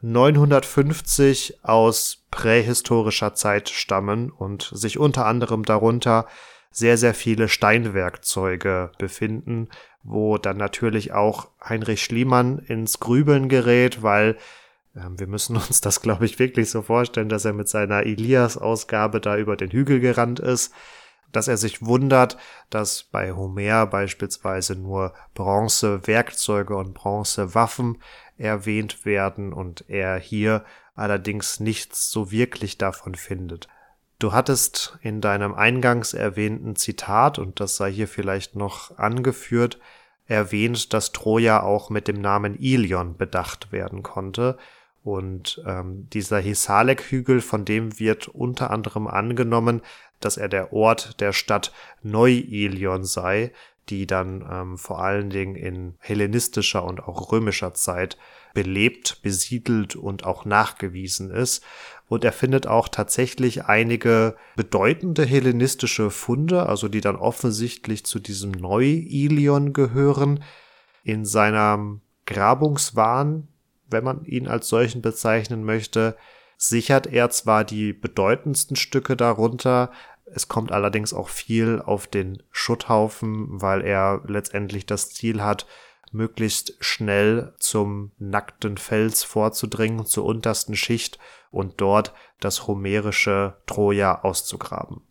[0.00, 6.24] 950 aus prähistorischer Zeit stammen und sich unter anderem darunter
[6.70, 9.68] sehr, sehr viele Steinwerkzeuge befinden,
[10.02, 14.38] wo dann natürlich auch Heinrich Schliemann ins Grübeln gerät, weil
[14.94, 19.36] wir müssen uns das, glaube ich, wirklich so vorstellen, dass er mit seiner Elias-Ausgabe da
[19.36, 20.72] über den Hügel gerannt ist,
[21.32, 22.36] dass er sich wundert,
[22.70, 27.98] dass bei Homer beispielsweise nur Bronze-Werkzeuge und Bronze-Waffen
[28.38, 33.68] erwähnt werden und er hier allerdings nichts so wirklich davon findet.
[34.18, 39.78] Du hattest in deinem eingangs erwähnten Zitat, und das sei hier vielleicht noch angeführt,
[40.26, 44.58] erwähnt, dass Troja auch mit dem Namen Ilion bedacht werden konnte.
[45.08, 49.80] Und ähm, dieser Hisalek-Hügel, von dem wird unter anderem angenommen,
[50.20, 53.52] dass er der Ort der Stadt Neu-Ilion sei,
[53.88, 58.18] die dann ähm, vor allen Dingen in hellenistischer und auch römischer Zeit
[58.52, 61.64] belebt, besiedelt und auch nachgewiesen ist.
[62.06, 68.50] Und er findet auch tatsächlich einige bedeutende hellenistische Funde, also die dann offensichtlich zu diesem
[68.50, 70.44] Neu-Ilion gehören.
[71.02, 73.48] In seinem Grabungswahn,
[73.88, 76.16] wenn man ihn als solchen bezeichnen möchte,
[76.56, 79.90] sichert er zwar die bedeutendsten Stücke darunter,
[80.34, 85.66] es kommt allerdings auch viel auf den Schutthaufen, weil er letztendlich das Ziel hat,
[86.12, 91.18] möglichst schnell zum nackten Fels vorzudringen, zur untersten Schicht
[91.50, 95.02] und dort das homerische Troja auszugraben.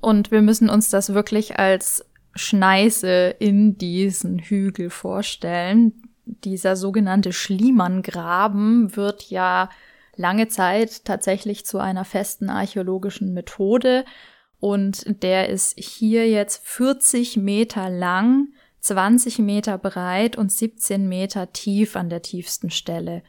[0.00, 6.11] Und wir müssen uns das wirklich als Schneise in diesen Hügel vorstellen.
[6.44, 9.68] Dieser sogenannte Schliemann-Graben wird ja
[10.16, 14.04] lange Zeit tatsächlich zu einer festen archäologischen Methode
[14.60, 18.48] und der ist hier jetzt 40 Meter lang,
[18.80, 23.22] 20 Meter breit und 17 Meter tief an der tiefsten Stelle.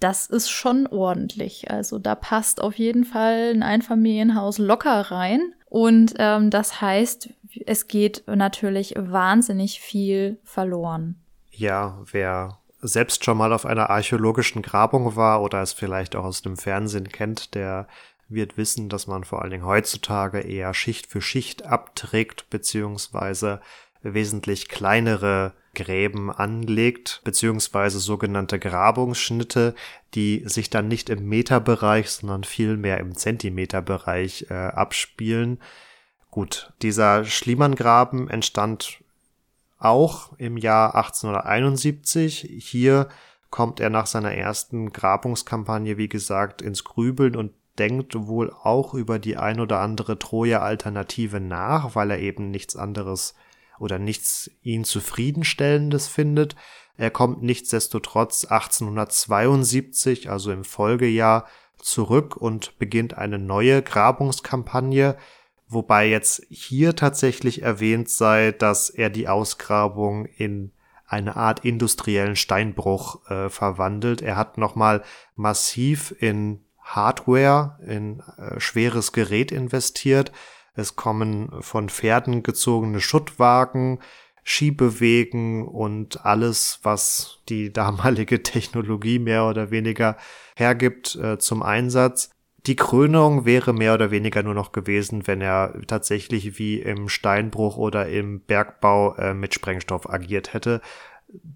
[0.00, 1.70] Das ist schon ordentlich.
[1.70, 5.40] Also da passt auf jeden Fall ein Einfamilienhaus locker rein.
[5.66, 7.30] Und ähm, das heißt,
[7.66, 11.16] es geht natürlich wahnsinnig viel verloren.
[11.58, 16.40] Ja, wer selbst schon mal auf einer archäologischen Grabung war oder es vielleicht auch aus
[16.40, 17.88] dem Fernsehen kennt, der
[18.28, 23.60] wird wissen, dass man vor allen Dingen heutzutage eher Schicht für Schicht abträgt, beziehungsweise
[24.02, 29.74] wesentlich kleinere Gräben anlegt, beziehungsweise sogenannte Grabungsschnitte,
[30.14, 35.58] die sich dann nicht im Meterbereich, sondern vielmehr im Zentimeterbereich äh, abspielen.
[36.30, 39.02] Gut, dieser Schliemann-Graben entstand
[39.78, 42.48] auch im Jahr 1871.
[42.58, 43.08] Hier
[43.50, 49.18] kommt er nach seiner ersten Grabungskampagne, wie gesagt, ins Grübeln und denkt wohl auch über
[49.18, 53.34] die ein oder andere Troja-Alternative nach, weil er eben nichts anderes
[53.78, 56.56] oder nichts ihn zufriedenstellendes findet.
[56.96, 61.46] Er kommt nichtsdestotrotz 1872, also im Folgejahr,
[61.80, 65.16] zurück und beginnt eine neue Grabungskampagne,
[65.68, 70.72] wobei jetzt hier tatsächlich erwähnt sei, dass er die Ausgrabung in
[71.06, 74.20] eine Art industriellen Steinbruch äh, verwandelt.
[74.20, 75.02] Er hat nochmal
[75.36, 80.32] massiv in Hardware, in äh, schweres Gerät investiert.
[80.74, 84.00] Es kommen von Pferden gezogene Schuttwagen,
[84.44, 90.16] Schiebewegen und alles, was die damalige Technologie mehr oder weniger
[90.56, 92.30] hergibt, äh, zum Einsatz.
[92.66, 97.76] Die Krönung wäre mehr oder weniger nur noch gewesen, wenn er tatsächlich wie im Steinbruch
[97.76, 100.80] oder im Bergbau äh, mit Sprengstoff agiert hätte.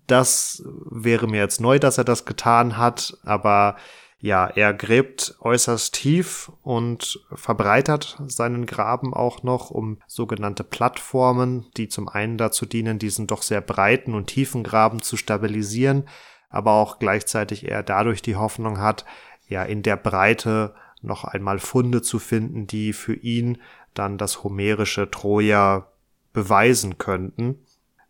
[0.06, 3.76] Das wäre mir jetzt neu, dass er das getan hat, aber
[4.22, 11.88] ja, er gräbt äußerst tief und verbreitert seinen Graben auch noch um sogenannte Plattformen, die
[11.88, 16.04] zum einen dazu dienen, diesen doch sehr breiten und tiefen Graben zu stabilisieren,
[16.50, 19.04] aber auch gleichzeitig er dadurch die Hoffnung hat,
[19.48, 23.58] ja, in der Breite noch einmal Funde zu finden, die für ihn
[23.94, 25.88] dann das homerische Troja
[26.32, 27.58] beweisen könnten.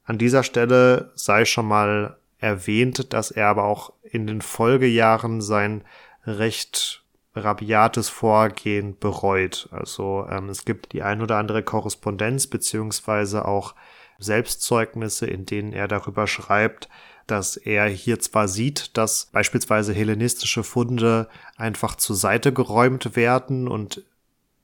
[0.05, 5.85] An dieser Stelle sei schon mal erwähnt, dass er aber auch in den Folgejahren sein
[6.24, 9.68] recht rabiates Vorgehen bereut.
[9.70, 13.74] Also ähm, es gibt die ein oder andere Korrespondenz beziehungsweise auch
[14.18, 16.88] Selbstzeugnisse, in denen er darüber schreibt,
[17.32, 24.04] dass er hier zwar sieht, dass beispielsweise hellenistische Funde einfach zur Seite geräumt werden und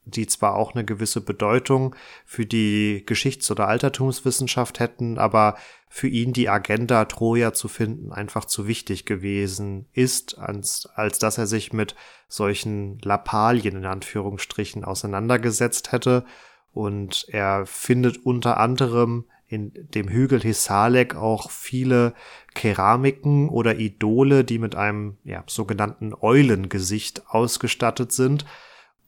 [0.05, 5.57] die zwar auch eine gewisse Bedeutung für die Geschichts- oder Altertumswissenschaft hätten, aber
[5.89, 11.39] für ihn die Agenda Troja zu finden einfach zu wichtig gewesen ist, als, als dass
[11.39, 11.95] er sich mit
[12.29, 16.25] solchen Lappalien in Anführungsstrichen auseinandergesetzt hätte.
[16.73, 22.15] Und er findet unter anderem in dem Hügel Hisalek auch viele
[22.55, 28.45] Keramiken oder Idole, die mit einem ja, sogenannten Eulengesicht ausgestattet sind.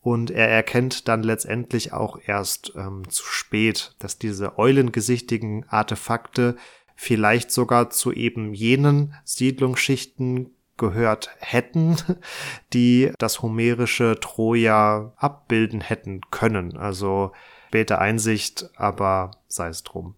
[0.01, 6.57] Und er erkennt dann letztendlich auch erst ähm, zu spät, dass diese eulengesichtigen Artefakte
[6.97, 11.97] vielleicht sogar zu eben jenen Siedlungsschichten gehört hätten,
[12.73, 16.79] die das homerische Troja abbilden hätten können.
[16.79, 17.33] Also
[17.69, 20.15] späte Einsicht, aber sei es drum.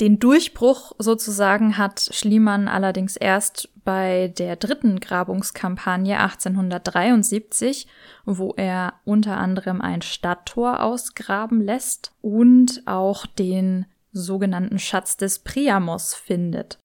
[0.00, 7.88] Den Durchbruch sozusagen hat Schliemann allerdings erst bei der dritten Grabungskampagne 1873,
[8.24, 16.14] wo er unter anderem ein Stadttor ausgraben lässt und auch den sogenannten Schatz des Priamos
[16.14, 16.78] findet.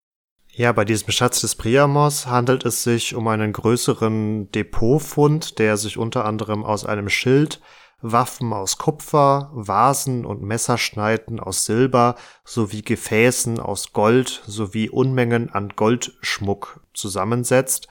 [0.56, 5.98] Ja, bei diesem Schatz des Priamos handelt es sich um einen größeren Depotfund, der sich
[5.98, 7.60] unter anderem aus einem Schild
[8.04, 15.70] Waffen aus Kupfer, Vasen und Messerschneiden aus Silber sowie Gefäßen aus Gold sowie Unmengen an
[15.76, 17.88] Goldschmuck zusammensetzt.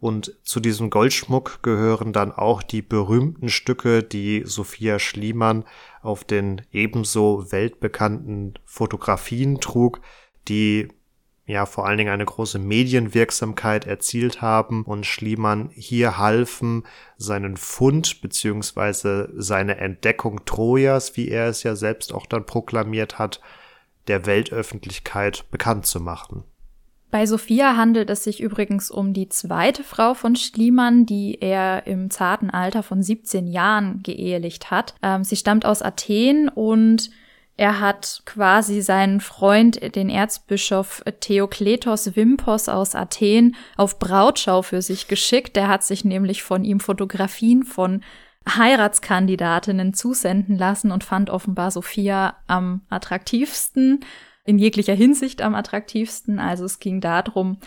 [0.00, 5.66] Und zu diesem Goldschmuck gehören dann auch die berühmten Stücke, die Sophia Schliemann
[6.00, 10.00] auf den ebenso weltbekannten Fotografien trug,
[10.48, 10.88] die
[11.50, 16.84] ja vor allen Dingen eine große Medienwirksamkeit erzielt haben und Schliemann hier halfen,
[17.16, 23.40] seinen Fund beziehungsweise seine Entdeckung Trojas, wie er es ja selbst auch dann proklamiert hat,
[24.06, 26.44] der Weltöffentlichkeit bekannt zu machen.
[27.10, 32.08] Bei Sophia handelt es sich übrigens um die zweite Frau von Schliemann, die er im
[32.08, 34.94] zarten Alter von 17 Jahren geehelicht hat.
[35.02, 37.10] Ähm, sie stammt aus Athen und
[37.60, 45.08] er hat quasi seinen Freund, den Erzbischof Theokletos Wimpos aus Athen, auf Brautschau für sich
[45.08, 45.56] geschickt.
[45.56, 48.02] Der hat sich nämlich von ihm Fotografien von
[48.48, 54.06] Heiratskandidatinnen zusenden lassen und fand offenbar Sophia am attraktivsten,
[54.46, 56.38] in jeglicher Hinsicht am attraktivsten.
[56.38, 57.58] Also es ging darum,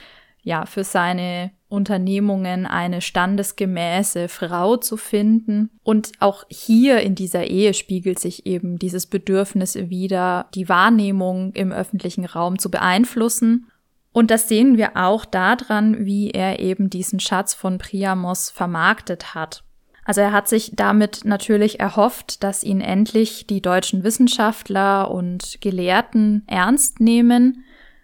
[0.43, 5.71] ja, für seine Unternehmungen eine standesgemäße Frau zu finden.
[5.81, 11.71] Und auch hier in dieser Ehe spiegelt sich eben dieses Bedürfnis wieder, die Wahrnehmung im
[11.71, 13.71] öffentlichen Raum zu beeinflussen.
[14.11, 19.63] Und das sehen wir auch daran, wie er eben diesen Schatz von Priamos vermarktet hat.
[20.05, 26.43] Also er hat sich damit natürlich erhofft, dass ihn endlich die deutschen Wissenschaftler und Gelehrten
[26.45, 27.63] ernst nehmen,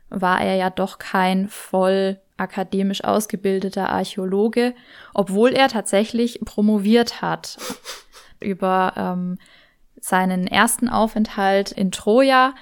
[0.10, 4.74] war er ja doch kein voll akademisch ausgebildeter Archäologe,
[5.14, 7.58] obwohl er tatsächlich promoviert hat
[8.40, 9.38] über ähm,
[10.00, 12.54] seinen ersten Aufenthalt in Troja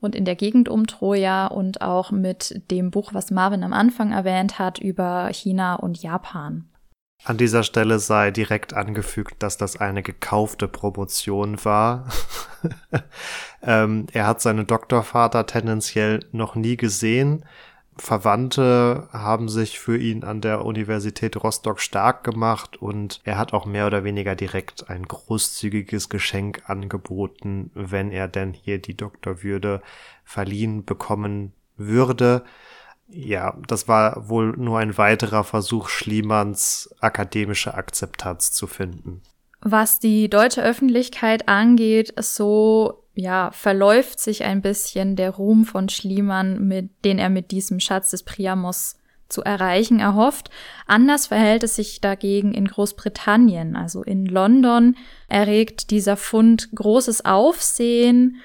[0.00, 4.12] und in der Gegend um Troja und auch mit dem Buch, was Marvin am Anfang
[4.12, 6.68] erwähnt hat, über China und Japan.
[7.24, 12.08] An dieser Stelle sei direkt angefügt, dass das eine gekaufte Promotion war.
[13.62, 17.44] ähm, er hat seinen Doktorvater tendenziell noch nie gesehen.
[17.96, 23.66] Verwandte haben sich für ihn an der Universität Rostock stark gemacht und er hat auch
[23.66, 29.82] mehr oder weniger direkt ein großzügiges Geschenk angeboten, wenn er denn hier die Doktorwürde
[30.24, 32.44] verliehen bekommen würde.
[33.08, 39.20] Ja, das war wohl nur ein weiterer Versuch, Schliemanns akademische Akzeptanz zu finden.
[39.60, 46.66] Was die deutsche Öffentlichkeit angeht, so ja, verläuft sich ein bisschen der Ruhm von Schliemann,
[46.66, 48.96] mit, den er mit diesem Schatz des Priamos
[49.28, 50.50] zu erreichen erhofft.
[50.86, 53.76] Anders verhält es sich dagegen in Großbritannien.
[53.76, 54.96] Also in London
[55.28, 58.36] erregt dieser Fund großes Aufsehen,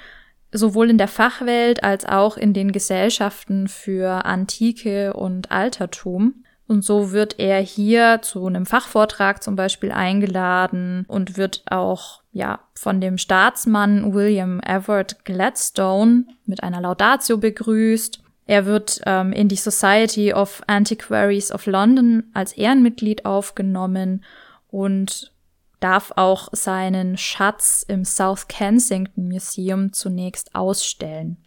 [0.51, 6.43] sowohl in der Fachwelt als auch in den Gesellschaften für Antike und Altertum.
[6.67, 12.59] Und so wird er hier zu einem Fachvortrag zum Beispiel eingeladen und wird auch ja
[12.73, 18.21] von dem Staatsmann William Everett Gladstone mit einer Laudatio begrüßt.
[18.45, 24.23] Er wird ähm, in die Society of Antiquaries of London als Ehrenmitglied aufgenommen
[24.69, 25.33] und
[25.79, 31.37] darf auch seinen Schatz im South Kensington Museum zunächst ausstellen.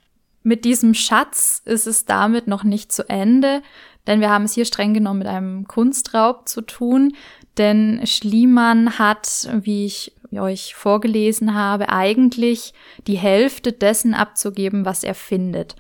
[0.43, 3.63] Mit diesem Schatz ist es damit noch nicht zu Ende,
[4.07, 7.15] denn wir haben es hier streng genommen mit einem Kunstraub zu tun,
[7.59, 12.75] denn Schliemann hat, wie ich euch vorgelesen habe, eigentlich
[13.07, 15.75] die Hälfte dessen abzugeben, was er findet.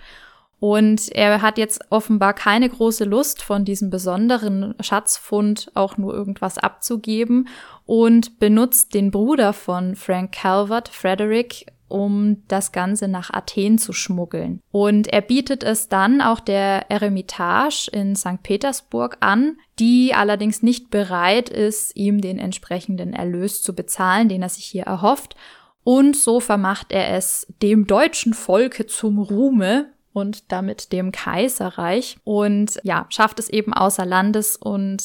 [0.60, 6.58] Und er hat jetzt offenbar keine große Lust, von diesem besonderen Schatzfund auch nur irgendwas
[6.58, 7.48] abzugeben
[7.86, 14.60] und benutzt den Bruder von Frank Calvert, Frederick, um das Ganze nach Athen zu schmuggeln.
[14.70, 18.42] Und er bietet es dann auch der Eremitage in St.
[18.42, 24.48] Petersburg an, die allerdings nicht bereit ist, ihm den entsprechenden Erlös zu bezahlen, den er
[24.48, 25.36] sich hier erhofft.
[25.82, 32.80] Und so vermacht er es dem deutschen Volke zum Ruhme, und damit dem Kaiserreich und
[32.82, 35.02] ja, schafft es eben außer Landes und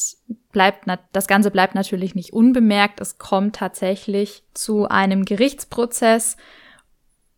[0.52, 3.00] bleibt, das Ganze bleibt natürlich nicht unbemerkt.
[3.00, 6.36] Es kommt tatsächlich zu einem Gerichtsprozess,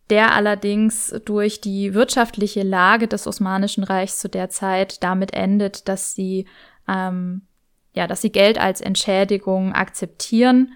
[0.09, 6.15] der allerdings durch die wirtschaftliche Lage des Osmanischen Reichs zu der Zeit damit endet, dass
[6.15, 6.47] sie,
[6.87, 7.43] ähm,
[7.93, 10.73] ja, dass sie Geld als Entschädigung akzeptieren,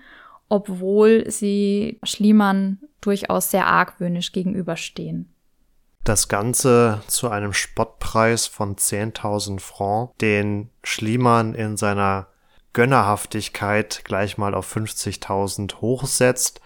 [0.50, 5.34] obwohl sie Schliemann durchaus sehr argwöhnisch gegenüberstehen.
[6.04, 12.28] Das Ganze zu einem Spottpreis von 10.000 Francs, den Schliemann in seiner
[12.74, 16.60] Gönnerhaftigkeit gleich mal auf 50.000 hochsetzt.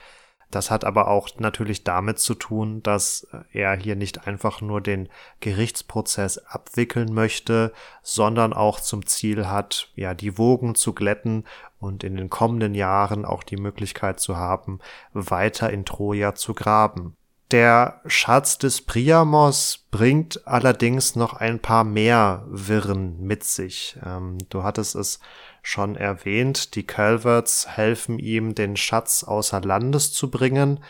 [0.50, 5.10] Das hat aber auch natürlich damit zu tun, dass er hier nicht einfach nur den
[5.42, 11.44] Gerichtsprozess abwickeln möchte, sondern auch zum Ziel hat, ja, die Wogen zu glätten
[11.80, 14.80] und in den kommenden Jahren auch die Möglichkeit zu haben,
[15.12, 17.18] weiter in Troja zu graben.
[17.52, 23.98] Der Schatz des Priamos bringt allerdings noch ein paar mehr Wirren mit sich.
[24.06, 25.22] Ähm, du hattest es
[25.64, 30.84] schon erwähnt, die Calverts helfen ihm, den Schatz außer Landes zu bringen,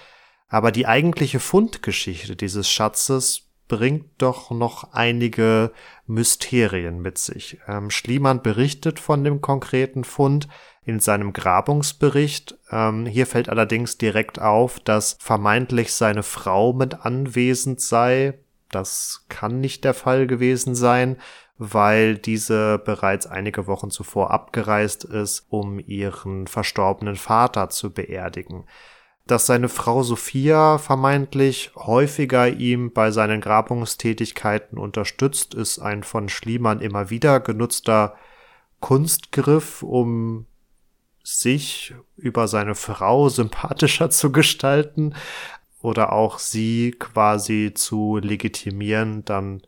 [0.47, 5.71] aber die eigentliche Fundgeschichte dieses Schatzes bringt doch noch einige
[6.05, 7.59] Mysterien mit sich.
[7.67, 10.47] Ähm, Schliemann berichtet von dem konkreten Fund,
[10.87, 12.57] in seinem Grabungsbericht.
[12.71, 18.39] Ähm, hier fällt allerdings direkt auf, dass vermeintlich seine Frau mit anwesend sei.
[18.71, 21.17] Das kann nicht der Fall gewesen sein,
[21.57, 28.63] weil diese bereits einige Wochen zuvor abgereist ist, um ihren verstorbenen Vater zu beerdigen.
[29.27, 36.79] Dass seine Frau Sophia vermeintlich häufiger ihm bei seinen Grabungstätigkeiten unterstützt, ist ein von Schliemann
[36.79, 38.15] immer wieder genutzter
[38.79, 40.45] Kunstgriff, um
[41.23, 45.13] sich über seine Frau sympathischer zu gestalten
[45.81, 49.61] oder auch sie quasi zu legitimieren, dann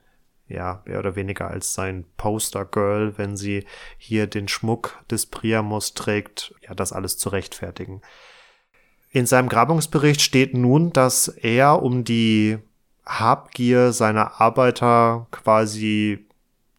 [0.47, 3.65] ja, mehr oder weniger als sein Poster-Girl, wenn sie
[3.97, 8.01] hier den Schmuck des Priamos trägt, ja, das alles zu rechtfertigen.
[9.11, 12.59] In seinem Grabungsbericht steht nun, dass er, um die
[13.05, 16.27] Habgier seiner Arbeiter quasi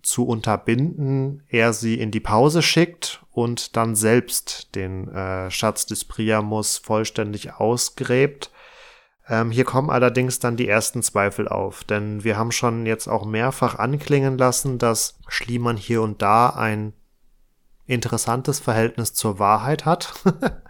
[0.03, 6.05] zu unterbinden, er sie in die Pause schickt und dann selbst den äh, Schatz des
[6.05, 8.51] Priamos vollständig ausgräbt.
[9.29, 13.27] Ähm, hier kommen allerdings dann die ersten Zweifel auf, denn wir haben schon jetzt auch
[13.27, 16.93] mehrfach anklingen lassen, dass Schliemann hier und da ein
[17.87, 20.15] interessantes Verhältnis zur Wahrheit hat.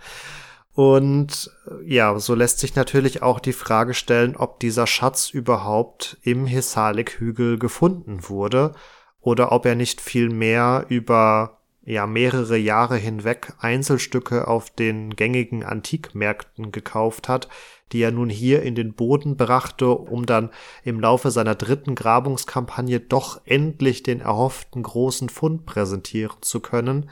[0.74, 1.50] Und
[1.84, 7.58] ja, so lässt sich natürlich auch die Frage stellen, ob dieser Schatz überhaupt im Hissalik-Hügel
[7.58, 8.74] gefunden wurde
[9.20, 15.64] oder ob er nicht viel mehr über ja mehrere Jahre hinweg Einzelstücke auf den gängigen
[15.64, 17.48] Antikmärkten gekauft hat,
[17.92, 20.50] die er nun hier in den Boden brachte, um dann
[20.84, 27.10] im Laufe seiner dritten Grabungskampagne doch endlich den erhofften großen Fund präsentieren zu können.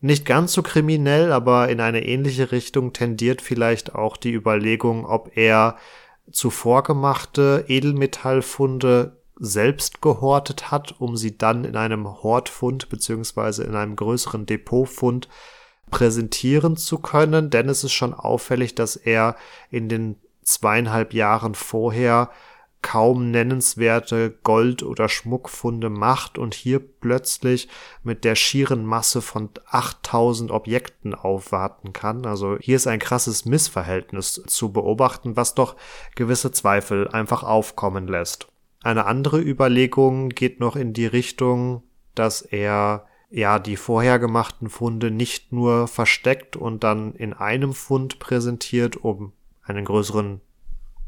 [0.00, 5.36] Nicht ganz so kriminell, aber in eine ähnliche Richtung tendiert vielleicht auch die Überlegung, ob
[5.36, 5.76] er
[6.32, 13.96] zuvor gemachte Edelmetallfunde selbst gehortet hat, um sie dann in einem Hortfund beziehungsweise in einem
[13.96, 15.28] größeren Depotfund
[15.90, 19.36] präsentieren zu können, denn es ist schon auffällig, dass er
[19.70, 22.30] in den zweieinhalb Jahren vorher
[22.82, 27.68] kaum nennenswerte Gold- oder Schmuckfunde macht und hier plötzlich
[28.02, 32.26] mit der schieren Masse von 8000 Objekten aufwarten kann.
[32.26, 35.76] Also hier ist ein krasses Missverhältnis zu beobachten, was doch
[36.14, 38.48] gewisse Zweifel einfach aufkommen lässt.
[38.82, 41.82] Eine andere Überlegung geht noch in die Richtung,
[42.14, 48.18] dass er ja die vorher gemachten Funde nicht nur versteckt und dann in einem Fund
[48.18, 50.40] präsentiert, um einen größeren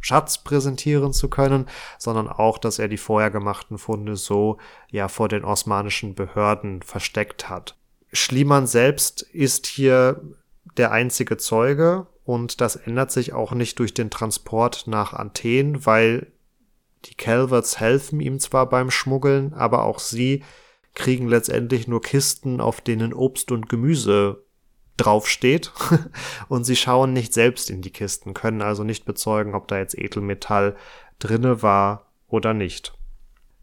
[0.03, 1.67] Schatz präsentieren zu können,
[1.99, 4.59] sondern auch, dass er die vorher gemachten Funde so
[4.91, 7.77] ja vor den osmanischen Behörden versteckt hat.
[8.13, 10.21] Schliemann selbst ist hier
[10.77, 16.33] der einzige Zeuge und das ändert sich auch nicht durch den Transport nach Athen, weil
[17.05, 20.45] die Calverts helfen ihm zwar beim Schmuggeln, aber auch sie
[20.95, 24.42] kriegen letztendlich nur Kisten, auf denen Obst und Gemüse
[24.97, 25.73] draufsteht
[26.49, 29.97] und sie schauen nicht selbst in die Kisten, können also nicht bezeugen, ob da jetzt
[29.97, 30.77] Edelmetall
[31.19, 32.93] drinne war oder nicht.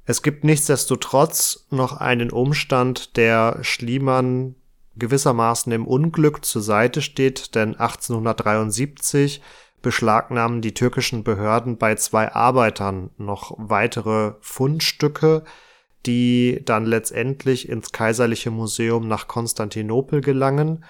[0.06, 4.56] Es gibt nichtsdestotrotz noch einen Umstand, der Schliemann
[4.96, 9.42] gewissermaßen im Unglück zur Seite steht, denn 1873
[9.82, 15.44] beschlagnahmen die türkischen Behörden bei zwei Arbeitern noch weitere Fundstücke,
[16.06, 20.84] die dann letztendlich ins Kaiserliche Museum nach Konstantinopel gelangen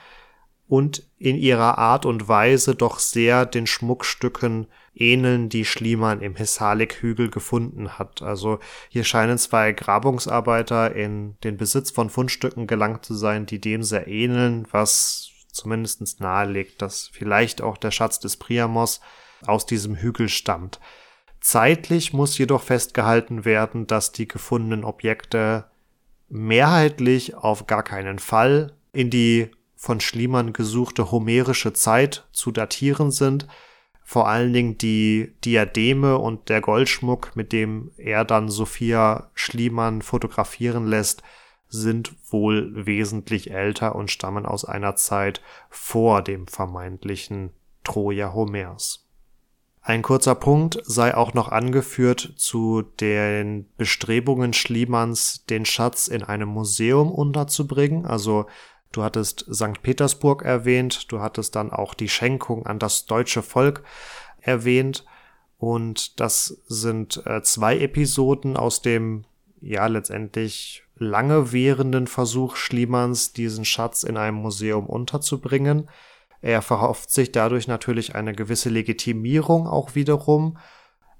[0.69, 7.31] und in ihrer Art und Weise doch sehr den Schmuckstücken ähneln, die Schliemann im Hessalik-Hügel
[7.31, 8.21] gefunden hat.
[8.21, 13.81] Also hier scheinen zwei Grabungsarbeiter in den Besitz von Fundstücken gelangt zu sein, die dem
[13.81, 19.01] sehr ähneln, was zumindest nahelegt, dass vielleicht auch der Schatz des Priamos
[19.47, 20.79] aus diesem Hügel stammt.
[21.41, 25.65] Zeitlich muss jedoch festgehalten werden, dass die gefundenen Objekte
[26.27, 29.49] mehrheitlich auf gar keinen Fall in die
[29.81, 33.47] von Schliemann gesuchte homerische Zeit zu datieren sind.
[34.03, 40.85] Vor allen Dingen die Diademe und der Goldschmuck, mit dem er dann Sophia Schliemann fotografieren
[40.85, 41.23] lässt,
[41.69, 47.51] sind wohl wesentlich älter und stammen aus einer Zeit vor dem vermeintlichen
[47.85, 49.05] Troja Homers.
[49.81, 56.49] Ein kurzer Punkt sei auch noch angeführt zu den Bestrebungen Schliemanns, den Schatz in einem
[56.49, 58.05] Museum unterzubringen.
[58.05, 58.45] Also
[58.91, 59.81] du hattest St.
[59.81, 63.83] Petersburg erwähnt, du hattest dann auch die Schenkung an das deutsche Volk
[64.41, 65.05] erwähnt.
[65.57, 69.25] Und das sind äh, zwei Episoden aus dem
[69.61, 75.89] ja letztendlich lange währenden Versuch Schliemanns, diesen Schatz in einem Museum unterzubringen.
[76.41, 80.57] Er verhofft sich dadurch natürlich eine gewisse Legitimierung auch wiederum.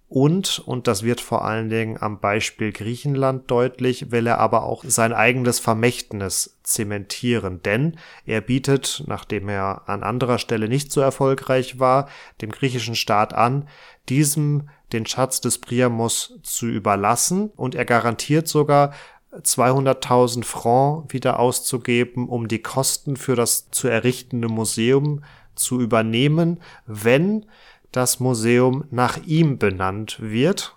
[0.09, 4.83] Und, und das wird vor allen Dingen am Beispiel Griechenland deutlich, will er aber auch
[4.83, 7.61] sein eigenes Vermächtnis zementieren.
[7.61, 7.95] Denn
[8.25, 12.09] er bietet, nachdem er an anderer Stelle nicht so erfolgreich war,
[12.41, 13.67] dem griechischen Staat an,
[14.09, 18.93] diesem den Schatz des Priamos zu überlassen und er garantiert sogar
[19.31, 27.45] 200.000 Francs wieder auszugeben, um die Kosten für das zu errichtende Museum zu übernehmen, wenn
[27.91, 30.75] das Museum nach ihm benannt wird.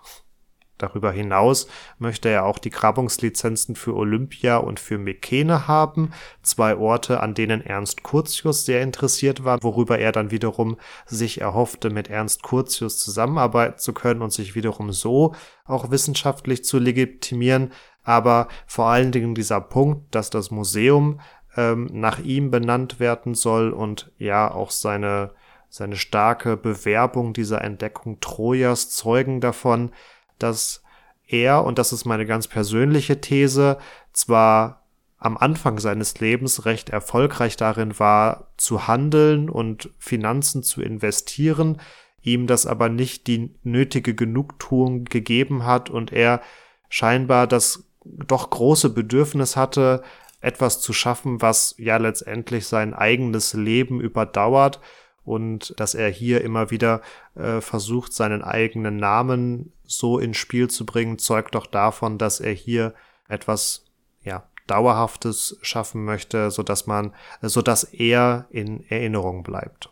[0.83, 6.11] Darüber hinaus möchte er auch die Grabungslizenzen für Olympia und für Mykene haben,
[6.41, 11.89] zwei Orte, an denen Ernst Curtius sehr interessiert war, worüber er dann wiederum sich erhoffte,
[11.89, 17.71] mit Ernst Curtius zusammenarbeiten zu können und sich wiederum so auch wissenschaftlich zu legitimieren.
[18.03, 21.21] Aber vor allen Dingen dieser Punkt, dass das Museum
[21.55, 25.31] ähm, nach ihm benannt werden soll und ja auch seine
[25.73, 29.89] seine starke Bewerbung dieser Entdeckung Trojas zeugen davon,
[30.37, 30.83] dass
[31.25, 33.79] er, und das ist meine ganz persönliche These,
[34.11, 34.85] zwar
[35.17, 41.81] am Anfang seines Lebens recht erfolgreich darin war, zu handeln und Finanzen zu investieren,
[42.21, 46.41] ihm das aber nicht die nötige Genugtuung gegeben hat und er
[46.87, 50.03] scheinbar das doch große Bedürfnis hatte,
[50.39, 54.79] etwas zu schaffen, was ja letztendlich sein eigenes Leben überdauert
[55.25, 57.01] und dass er hier immer wieder
[57.35, 62.53] äh, versucht, seinen eigenen Namen so ins Spiel zu bringen, zeugt doch davon, dass er
[62.53, 62.93] hier
[63.27, 63.85] etwas
[64.23, 69.89] ja dauerhaftes schaffen möchte, so dass man, so dass er in Erinnerung bleibt.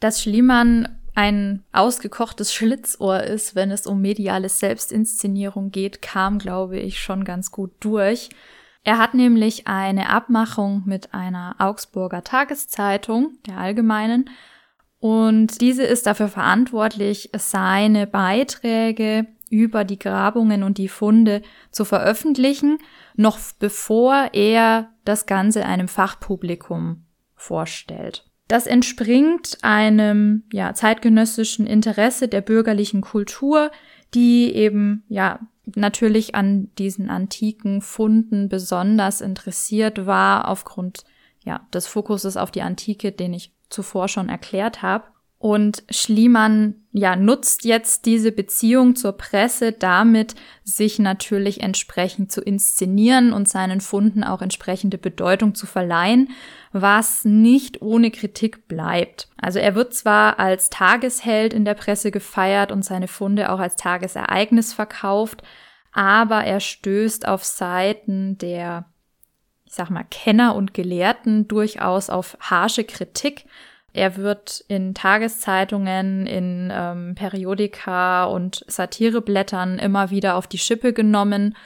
[0.00, 7.00] Dass Schliemann ein ausgekochtes Schlitzohr ist, wenn es um mediale Selbstinszenierung geht, kam, glaube ich,
[7.00, 8.28] schon ganz gut durch.
[8.84, 14.30] Er hat nämlich eine Abmachung mit einer Augsburger Tageszeitung, der Allgemeinen,
[14.98, 22.78] und diese ist dafür verantwortlich, seine Beiträge über die Grabungen und die Funde zu veröffentlichen,
[23.14, 28.24] noch bevor er das Ganze einem Fachpublikum vorstellt.
[28.48, 33.70] Das entspringt einem ja, zeitgenössischen Interesse der bürgerlichen Kultur,
[34.14, 35.40] die eben ja
[35.74, 41.04] natürlich an diesen antiken Funden besonders interessiert war aufgrund
[41.44, 45.04] ja des Fokuses auf die Antike, den ich zuvor schon erklärt habe.
[45.38, 53.34] Und Schliemann ja nutzt jetzt diese Beziehung zur Presse damit, sich natürlich entsprechend zu inszenieren
[53.34, 56.30] und seinen Funden auch entsprechende Bedeutung zu verleihen,
[56.72, 59.28] was nicht ohne Kritik bleibt.
[59.36, 63.76] Also er wird zwar als Tagesheld in der Presse gefeiert und seine Funde auch als
[63.76, 65.42] Tagesereignis verkauft,
[65.92, 68.86] aber er stößt auf Seiten der
[69.76, 73.44] sag mal, Kenner und Gelehrten durchaus auf harsche Kritik.
[73.92, 81.56] Er wird in Tageszeitungen, in ähm, Periodika und Satireblättern immer wieder auf die Schippe genommen.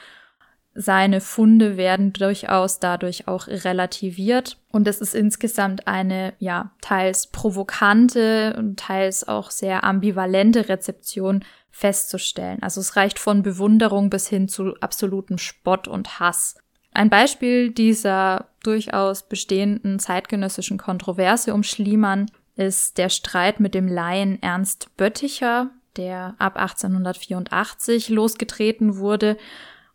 [0.73, 4.57] seine Funde werden durchaus dadurch auch relativiert.
[4.71, 12.61] Und es ist insgesamt eine, ja, teils provokante und teils auch sehr ambivalente Rezeption festzustellen.
[12.61, 16.55] Also es reicht von Bewunderung bis hin zu absolutem Spott und Hass.
[16.93, 24.41] Ein Beispiel dieser durchaus bestehenden zeitgenössischen Kontroverse um Schliemann ist der Streit mit dem Laien
[24.41, 29.37] Ernst Bötticher, der ab 1884 losgetreten wurde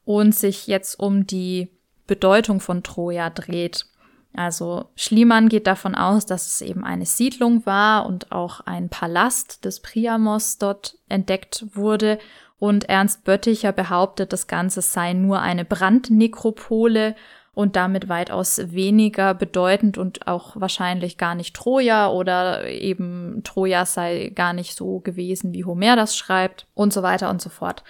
[0.05, 1.70] und sich jetzt um die
[2.07, 3.86] Bedeutung von Troja dreht.
[4.34, 9.64] Also Schliemann geht davon aus, dass es eben eine Siedlung war und auch ein Palast
[9.64, 12.18] des Priamos dort entdeckt wurde.
[12.59, 17.14] Und Ernst Bötticher behauptet, das Ganze sei nur eine Brandnekropole
[17.52, 24.30] und damit weitaus weniger bedeutend und auch wahrscheinlich gar nicht Troja oder eben Troja sei
[24.34, 27.82] gar nicht so gewesen, wie Homer das schreibt und so weiter und so fort.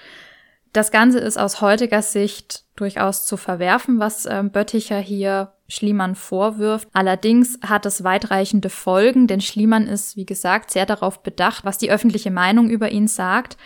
[0.73, 6.89] Das Ganze ist aus heutiger Sicht durchaus zu verwerfen, was äh, Bötticher hier Schliemann vorwirft.
[6.93, 11.91] Allerdings hat es weitreichende Folgen, denn Schliemann ist, wie gesagt, sehr darauf bedacht, was die
[11.91, 13.57] öffentliche Meinung über ihn sagt.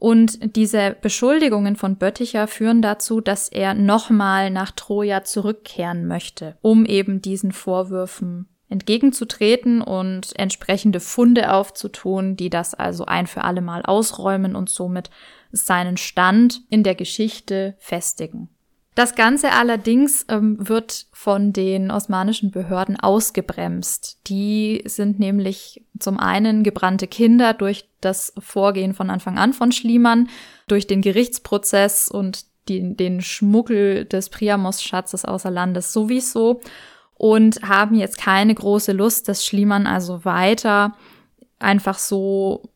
[0.00, 6.86] Und diese Beschuldigungen von Bötticher führen dazu, dass er nochmal nach Troja zurückkehren möchte, um
[6.86, 13.82] eben diesen Vorwürfen entgegenzutreten und entsprechende Funde aufzutun, die das also ein für alle Mal
[13.82, 15.10] ausräumen und somit
[15.52, 18.48] seinen Stand in der Geschichte festigen.
[18.94, 24.18] Das Ganze allerdings ähm, wird von den osmanischen Behörden ausgebremst.
[24.26, 30.28] Die sind nämlich zum einen gebrannte Kinder durch das Vorgehen von Anfang an von Schliemann,
[30.66, 36.60] durch den Gerichtsprozess und die, den Schmuggel des Priamos-Schatzes außer Landes sowieso
[37.14, 40.96] und haben jetzt keine große Lust, dass Schliemann also weiter
[41.58, 42.70] einfach so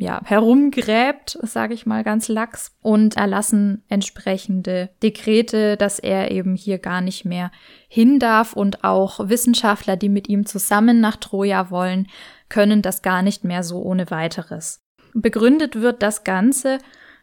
[0.00, 6.78] ja, herumgräbt, sage ich mal ganz lax, und erlassen entsprechende Dekrete, dass er eben hier
[6.78, 7.52] gar nicht mehr
[7.88, 12.08] hin darf und auch Wissenschaftler, die mit ihm zusammen nach Troja wollen,
[12.48, 14.80] können das gar nicht mehr so ohne weiteres.
[15.12, 16.78] Begründet wird das Ganze,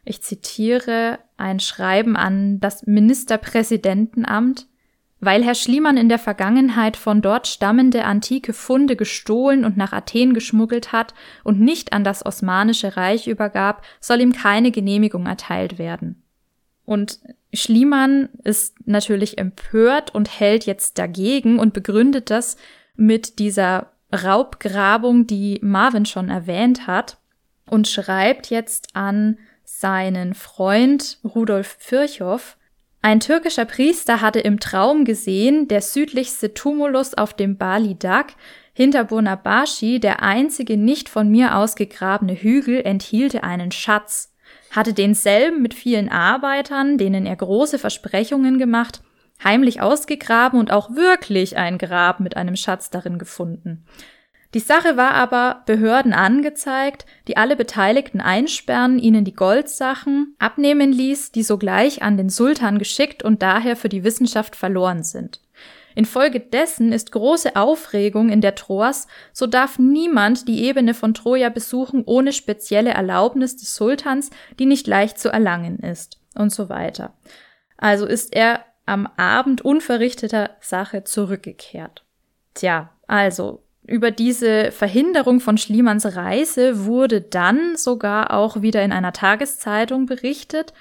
[0.06, 4.68] ich zitiere ein Schreiben an das Ministerpräsidentenamt,
[5.20, 10.34] weil Herr Schliemann in der Vergangenheit von dort stammende antike Funde gestohlen und nach Athen
[10.34, 11.14] geschmuggelt hat
[11.44, 16.24] und nicht an das Osmanische Reich übergab, soll ihm keine Genehmigung erteilt werden.
[16.86, 17.20] Und
[17.54, 22.58] Schliemann ist natürlich empört und hält jetzt dagegen und begründet das
[22.96, 27.18] mit dieser Raubgrabung, die Marvin schon erwähnt hat,
[27.70, 32.57] und schreibt jetzt an seinen Freund Rudolf Virchow,
[33.02, 38.34] ein türkischer Priester hatte im Traum gesehen, der südlichste Tumulus auf dem Bali Dak
[38.74, 44.34] hinter Burnabashi, der einzige nicht von mir ausgegrabene Hügel, enthielte einen Schatz,
[44.72, 49.02] hatte denselben mit vielen Arbeitern, denen er große Versprechungen gemacht,
[49.44, 53.86] heimlich ausgegraben und auch wirklich ein Grab mit einem Schatz darin gefunden.
[54.54, 61.32] Die Sache war aber Behörden angezeigt, die alle Beteiligten einsperren, ihnen die Goldsachen abnehmen ließ,
[61.34, 65.42] die sogleich an den Sultan geschickt und daher für die Wissenschaft verloren sind.
[65.96, 72.04] Infolgedessen ist große Aufregung in der Troas, so darf niemand die Ebene von Troja besuchen
[72.06, 74.30] ohne spezielle Erlaubnis des Sultans,
[74.60, 77.16] die nicht leicht zu erlangen ist und so weiter.
[77.78, 82.06] Also ist er am Abend unverrichteter Sache zurückgekehrt.
[82.54, 89.14] Tja, also über diese Verhinderung von Schliemanns Reise wurde dann sogar auch wieder in einer
[89.14, 90.74] Tageszeitung berichtet.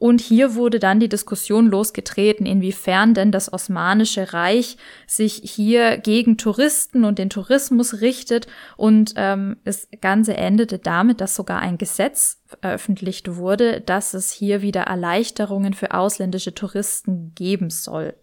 [0.00, 6.38] Und hier wurde dann die Diskussion losgetreten, inwiefern denn das Osmanische Reich sich hier gegen
[6.38, 8.46] Touristen und den Tourismus richtet.
[8.78, 14.62] Und ähm, das Ganze endete damit, dass sogar ein Gesetz veröffentlicht wurde, dass es hier
[14.62, 18.14] wieder Erleichterungen für ausländische Touristen geben soll.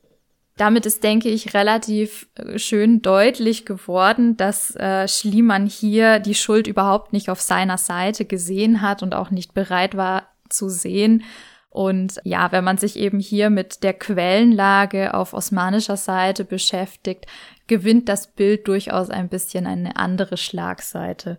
[0.58, 6.68] Damit ist, denke ich, relativ äh, schön deutlich geworden, dass äh, Schliemann hier die Schuld
[6.68, 11.24] überhaupt nicht auf seiner Seite gesehen hat und auch nicht bereit war zu sehen.
[11.70, 17.28] Und ja, wenn man sich eben hier mit der Quellenlage auf osmanischer Seite beschäftigt,
[17.68, 21.38] gewinnt das Bild durchaus ein bisschen eine andere Schlagseite.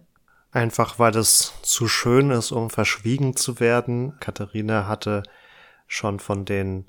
[0.53, 4.15] Einfach weil es zu schön ist, um verschwiegen zu werden.
[4.21, 5.25] Katharina hatte
[5.89, 6.87] schon von den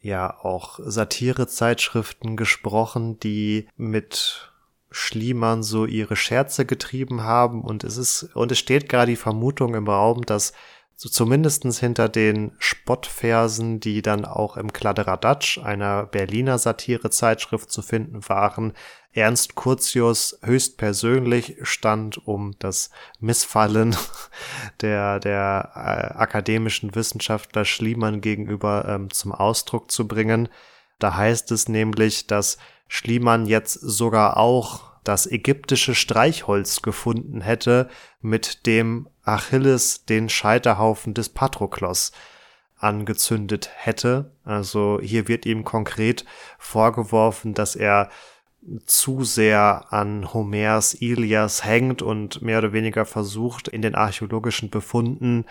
[0.00, 4.50] ja auch Satirezeitschriften gesprochen, die mit
[4.90, 7.62] Schliemann so ihre Scherze getrieben haben.
[7.62, 10.52] Und es ist und es steht gar die Vermutung im Raum, dass
[11.00, 18.28] so zumindestens hinter den Spottversen, die dann auch im Kladderadatsch, einer Berliner Satirezeitschrift, zu finden
[18.28, 18.74] waren,
[19.14, 23.96] Ernst Curtius höchstpersönlich stand, um das Missfallen
[24.82, 30.50] der, der äh, akademischen Wissenschaftler Schliemann gegenüber ähm, zum Ausdruck zu bringen.
[30.98, 37.88] Da heißt es nämlich, dass Schliemann jetzt sogar auch das ägyptische Streichholz gefunden hätte,
[38.20, 42.12] mit dem Achilles den Scheiterhaufen des Patroklos
[42.76, 44.32] angezündet hätte.
[44.44, 46.24] Also hier wird ihm konkret
[46.58, 48.10] vorgeworfen, dass er
[48.84, 55.46] zu sehr an Homers Ilias hängt und mehr oder weniger versucht, in den archäologischen Befunden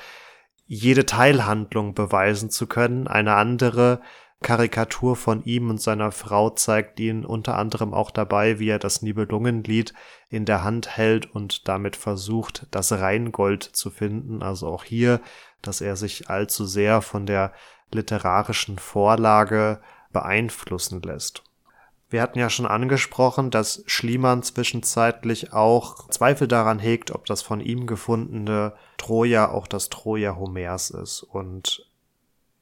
[0.66, 3.08] jede Teilhandlung beweisen zu können.
[3.08, 4.02] Eine andere
[4.42, 9.02] Karikatur von ihm und seiner Frau zeigt ihn unter anderem auch dabei, wie er das
[9.02, 9.94] Nibelungenlied
[10.30, 14.42] in der Hand hält und damit versucht, das Rheingold zu finden.
[14.42, 15.20] Also auch hier,
[15.62, 17.52] dass er sich allzu sehr von der
[17.92, 19.82] literarischen Vorlage
[20.14, 21.44] beeinflussen lässt.
[22.10, 27.62] Wir hatten ja schon angesprochen, dass Schliemann zwischenzeitlich auch Zweifel daran hegt, ob das von
[27.62, 31.22] ihm gefundene Troja auch das Troja Homers ist.
[31.22, 31.89] Und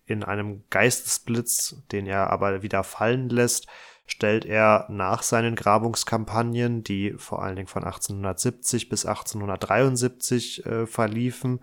[0.08, 3.68] in einem Geistesblitz, den er aber wieder fallen lässt,
[4.08, 11.60] stellt er nach seinen Grabungskampagnen, die vor allen Dingen von 1870 bis 1873 äh, verliefen,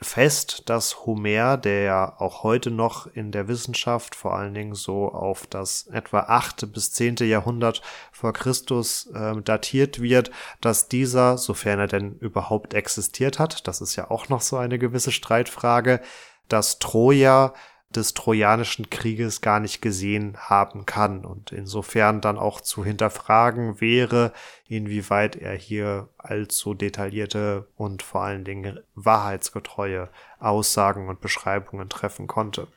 [0.00, 5.10] fest, dass Homer, der ja auch heute noch in der Wissenschaft vor allen Dingen so
[5.10, 7.82] auf das etwa achte bis zehnte Jahrhundert
[8.12, 10.30] vor Christus äh, datiert wird,
[10.60, 14.78] dass dieser, sofern er denn überhaupt existiert hat, das ist ja auch noch so eine
[14.78, 16.00] gewisse Streitfrage,
[16.48, 17.54] dass Troja
[17.90, 24.32] des Trojanischen Krieges gar nicht gesehen haben kann und insofern dann auch zu hinterfragen wäre,
[24.66, 32.68] inwieweit er hier allzu detaillierte und vor allen Dingen wahrheitsgetreue Aussagen und Beschreibungen treffen konnte.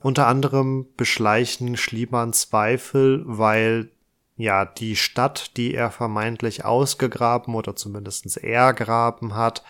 [0.00, 3.90] Unter anderem beschleichen Schliemann Zweifel, weil
[4.36, 9.64] ja die Stadt, die er vermeintlich ausgegraben oder zumindest ergraben hat,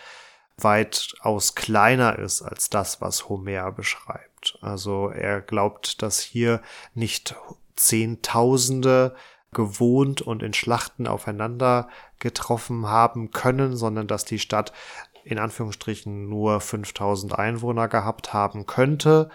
[0.57, 4.57] weitaus kleiner ist als das, was Homer beschreibt glaubt.
[4.61, 6.61] Also er glaubt, dass hier
[6.93, 7.35] nicht
[7.75, 9.15] Zehntausende
[9.51, 14.73] gewohnt und in Schlachten aufeinander getroffen haben können, sondern dass die Stadt
[15.23, 19.29] in Anführungsstrichen nur 5000 Einwohner gehabt haben könnte.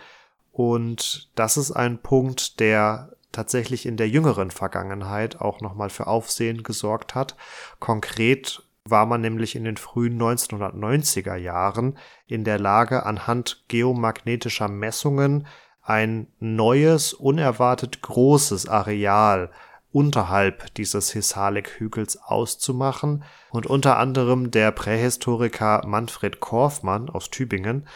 [0.53, 6.63] Und das ist ein Punkt, der tatsächlich in der jüngeren Vergangenheit auch nochmal für Aufsehen
[6.63, 7.37] gesorgt hat.
[7.81, 15.47] Konkret war man nämlich in den frühen 1990er Jahren in der Lage, anhand geomagnetischer Messungen
[15.82, 19.51] ein neues, unerwartet großes Areal
[19.93, 23.22] unterhalb dieses Hisalik-Hügels auszumachen.
[23.51, 27.87] Und unter anderem der Prähistoriker Manfred Korfmann aus Tübingen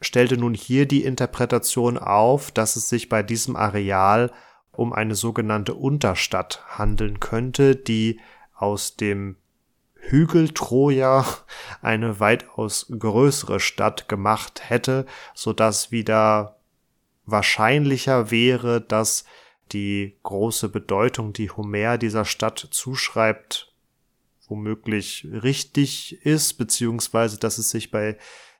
[0.00, 4.32] stellte nun hier die Interpretation auf, dass es sich bei diesem Areal
[4.72, 8.20] um eine sogenannte Unterstadt handeln könnte, die
[8.54, 9.36] aus dem
[10.08, 11.24] Hügel Troja
[11.82, 16.56] eine weitaus größere Stadt gemacht hätte, so dass wieder
[17.24, 19.24] wahrscheinlicher wäre, dass
[19.72, 23.72] die große Bedeutung, die Homer dieser Stadt zuschreibt,
[24.48, 28.16] womöglich richtig ist, beziehungsweise dass es sich bei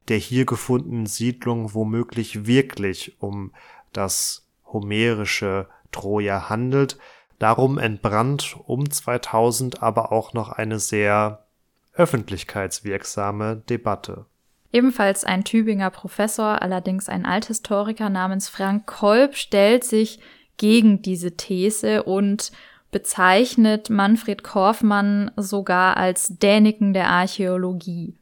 [0.09, 3.53] der hier gefundenen Siedlung womöglich wirklich um
[3.93, 6.99] das homerische Troja handelt,
[7.39, 11.45] Darum entbrannt um 2000 aber auch noch eine sehr
[11.93, 14.27] öffentlichkeitswirksame Debatte.
[14.73, 20.19] Ebenfalls ein Tübinger Professor, allerdings ein Althistoriker namens Frank Kolb, stellt sich
[20.57, 22.53] gegen diese These und
[22.91, 28.17] bezeichnet Manfred Korfmann sogar als Däniken der Archäologie.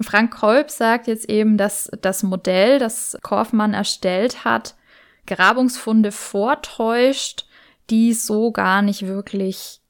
[0.00, 4.74] Frank Kolb sagt jetzt eben, dass das Modell, das Korfmann erstellt hat,
[5.26, 7.46] Grabungsfunde vortäuscht
[7.90, 9.80] die so gar nicht wirklich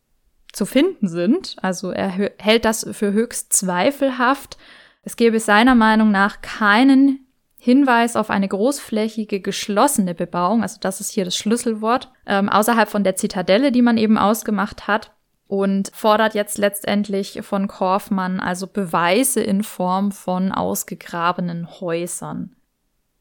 [0.52, 1.56] zu finden sind.
[1.60, 4.56] Also er hält das für höchst zweifelhaft.
[5.02, 7.26] Es gäbe seiner Meinung nach keinen
[7.58, 13.02] Hinweis auf eine großflächige geschlossene Bebauung, also das ist hier das Schlüsselwort, ähm, außerhalb von
[13.02, 15.10] der Zitadelle, die man eben ausgemacht hat
[15.48, 22.54] und fordert jetzt letztendlich von Korfmann also Beweise in Form von ausgegrabenen Häusern.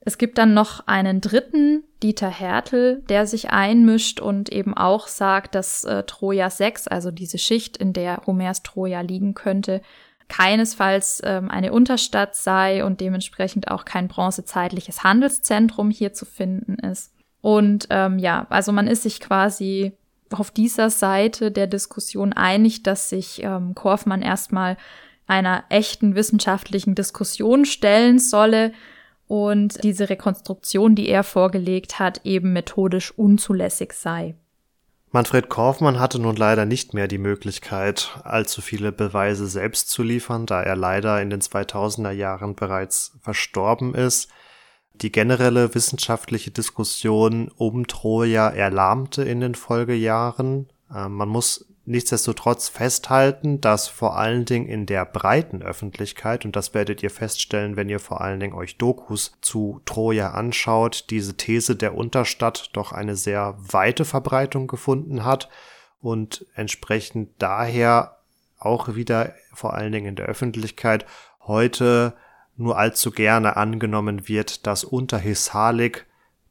[0.07, 5.55] Es gibt dann noch einen dritten, Dieter Hertel, der sich einmischt und eben auch sagt,
[5.55, 9.81] dass äh, Troja 6, also diese Schicht, in der Homers Troja liegen könnte,
[10.27, 17.11] keinesfalls ähm, eine Unterstadt sei und dementsprechend auch kein bronzezeitliches Handelszentrum hier zu finden ist.
[17.41, 19.93] Und ähm, ja, also man ist sich quasi
[20.31, 24.77] auf dieser Seite der Diskussion einig, dass sich ähm, Korfmann erstmal
[25.25, 28.71] einer echten wissenschaftlichen Diskussion stellen solle
[29.27, 34.35] und diese Rekonstruktion, die er vorgelegt hat, eben methodisch unzulässig sei.
[35.11, 40.45] Manfred Korfmann hatte nun leider nicht mehr die Möglichkeit, allzu viele Beweise selbst zu liefern,
[40.45, 44.29] da er leider in den 2000er Jahren bereits verstorben ist.
[44.95, 50.67] Die generelle wissenschaftliche Diskussion um Troja erlahmte in den Folgejahren.
[50.93, 56.73] Ähm, man muss nichtsdestotrotz festhalten, dass vor allen Dingen in der breiten Öffentlichkeit, und das
[56.73, 61.75] werdet ihr feststellen, wenn ihr vor allen Dingen euch Dokus zu Troja anschaut, diese These
[61.75, 65.49] der Unterstadt doch eine sehr weite Verbreitung gefunden hat
[66.01, 68.17] und entsprechend daher
[68.57, 71.05] auch wieder vor allen Dingen in der Öffentlichkeit
[71.41, 72.13] heute
[72.57, 76.05] nur allzu gerne angenommen wird, dass unter Hissalik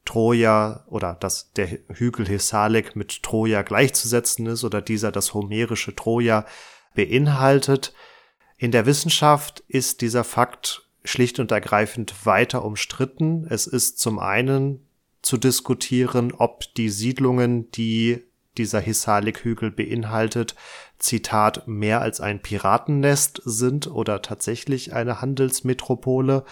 [0.05, 6.47] Troja oder dass der Hügel Hissalik mit Troja gleichzusetzen ist oder dieser das homerische Troja
[6.95, 7.95] beinhaltet.
[8.57, 13.47] In der Wissenschaft ist dieser Fakt schlicht und ergreifend weiter umstritten.
[13.49, 14.87] Es ist zum einen
[15.23, 18.23] zu diskutieren, ob die Siedlungen, die
[18.57, 20.55] dieser Hissalik-Hügel beinhaltet,
[20.99, 26.45] Zitat, mehr als ein Piratennest sind oder tatsächlich eine Handelsmetropole.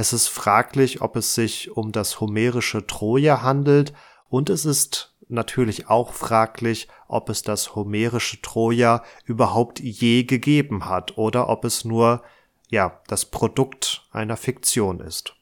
[0.00, 3.92] Es ist fraglich, ob es sich um das homerische Troja handelt
[4.28, 11.18] und es ist natürlich auch fraglich, ob es das homerische Troja überhaupt je gegeben hat
[11.18, 12.22] oder ob es nur
[12.68, 15.34] ja, das Produkt einer Fiktion ist.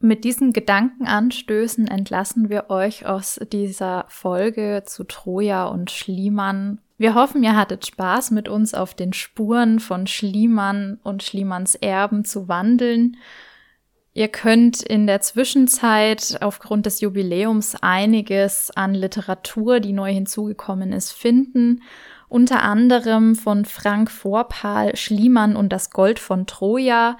[0.00, 7.42] Mit diesen Gedankenanstößen entlassen wir euch aus dieser Folge zu Troja und Schliemann wir hoffen,
[7.42, 13.18] ihr hattet Spaß, mit uns auf den Spuren von Schliemann und Schliemanns Erben zu wandeln.
[14.14, 21.12] Ihr könnt in der Zwischenzeit aufgrund des Jubiläums einiges an Literatur, die neu hinzugekommen ist,
[21.12, 21.82] finden.
[22.28, 27.18] Unter anderem von Frank Vorpal Schliemann und das Gold von Troja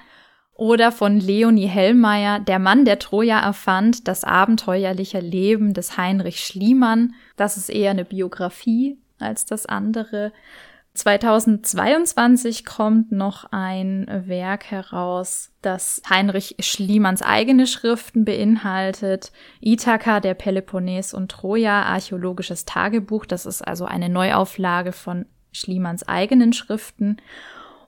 [0.55, 7.13] oder von Leonie Hellmeier Der Mann, der Troja erfand, das abenteuerliche Leben des Heinrich Schliemann.
[7.35, 10.31] Das ist eher eine Biografie als das andere.
[10.97, 19.31] 2022 kommt noch ein Werk heraus, das Heinrich Schliemanns eigene Schriften beinhaltet.
[19.61, 23.25] Ithaka, der Peloponnes und Troja, archäologisches Tagebuch.
[23.25, 27.17] Das ist also eine Neuauflage von Schliemanns eigenen Schriften.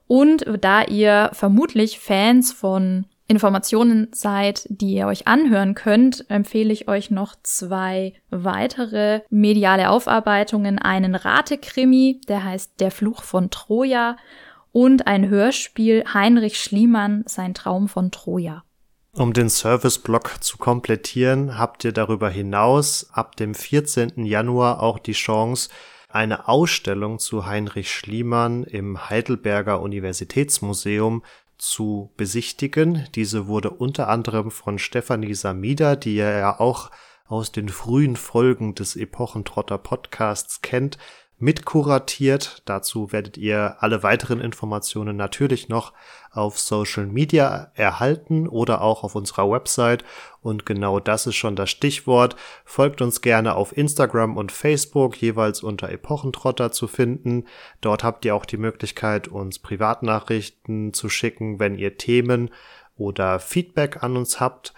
[0.06, 6.88] Und da ihr vermutlich Fans von Informationen seid, die ihr euch anhören könnt, empfehle ich
[6.88, 10.80] euch noch zwei weitere mediale Aufarbeitungen.
[10.80, 14.16] Einen Ratekrimi, der heißt Der Fluch von Troja
[14.72, 18.64] und ein Hörspiel Heinrich Schliemann, sein Traum von Troja.
[19.12, 24.24] Um den Serviceblock zu komplettieren, habt ihr darüber hinaus ab dem 14.
[24.24, 25.70] Januar auch die Chance,
[26.08, 31.22] eine Ausstellung zu Heinrich Schliemann im Heidelberger Universitätsmuseum
[31.60, 33.06] zu besichtigen.
[33.14, 36.90] Diese wurde unter anderem von Stefanie Samida, die ja auch
[37.26, 40.98] aus den frühen Folgen des Epochentrotter Podcasts kennt,
[41.40, 42.62] mitkuratiert.
[42.66, 45.92] Dazu werdet ihr alle weiteren Informationen natürlich noch
[46.30, 50.04] auf Social Media erhalten oder auch auf unserer Website.
[50.42, 52.36] Und genau das ist schon das Stichwort.
[52.64, 57.46] Folgt uns gerne auf Instagram und Facebook, jeweils unter Epochentrotter zu finden.
[57.80, 62.50] Dort habt ihr auch die Möglichkeit, uns Privatnachrichten zu schicken, wenn ihr Themen
[62.96, 64.72] oder Feedback an uns habt.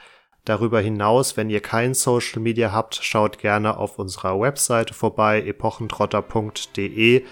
[0.44, 7.24] Darüber hinaus, wenn ihr kein Social Media habt, schaut gerne auf unserer Webseite vorbei, epochentrotter.de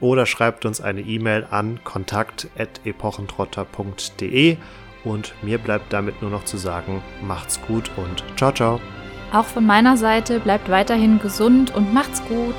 [0.00, 4.56] oder schreibt uns eine E-Mail an kontakt.epochentrotter.de
[5.04, 8.80] und mir bleibt damit nur noch zu sagen, macht's gut und ciao ciao.
[9.32, 12.56] Auch von meiner Seite bleibt weiterhin gesund und macht's gut.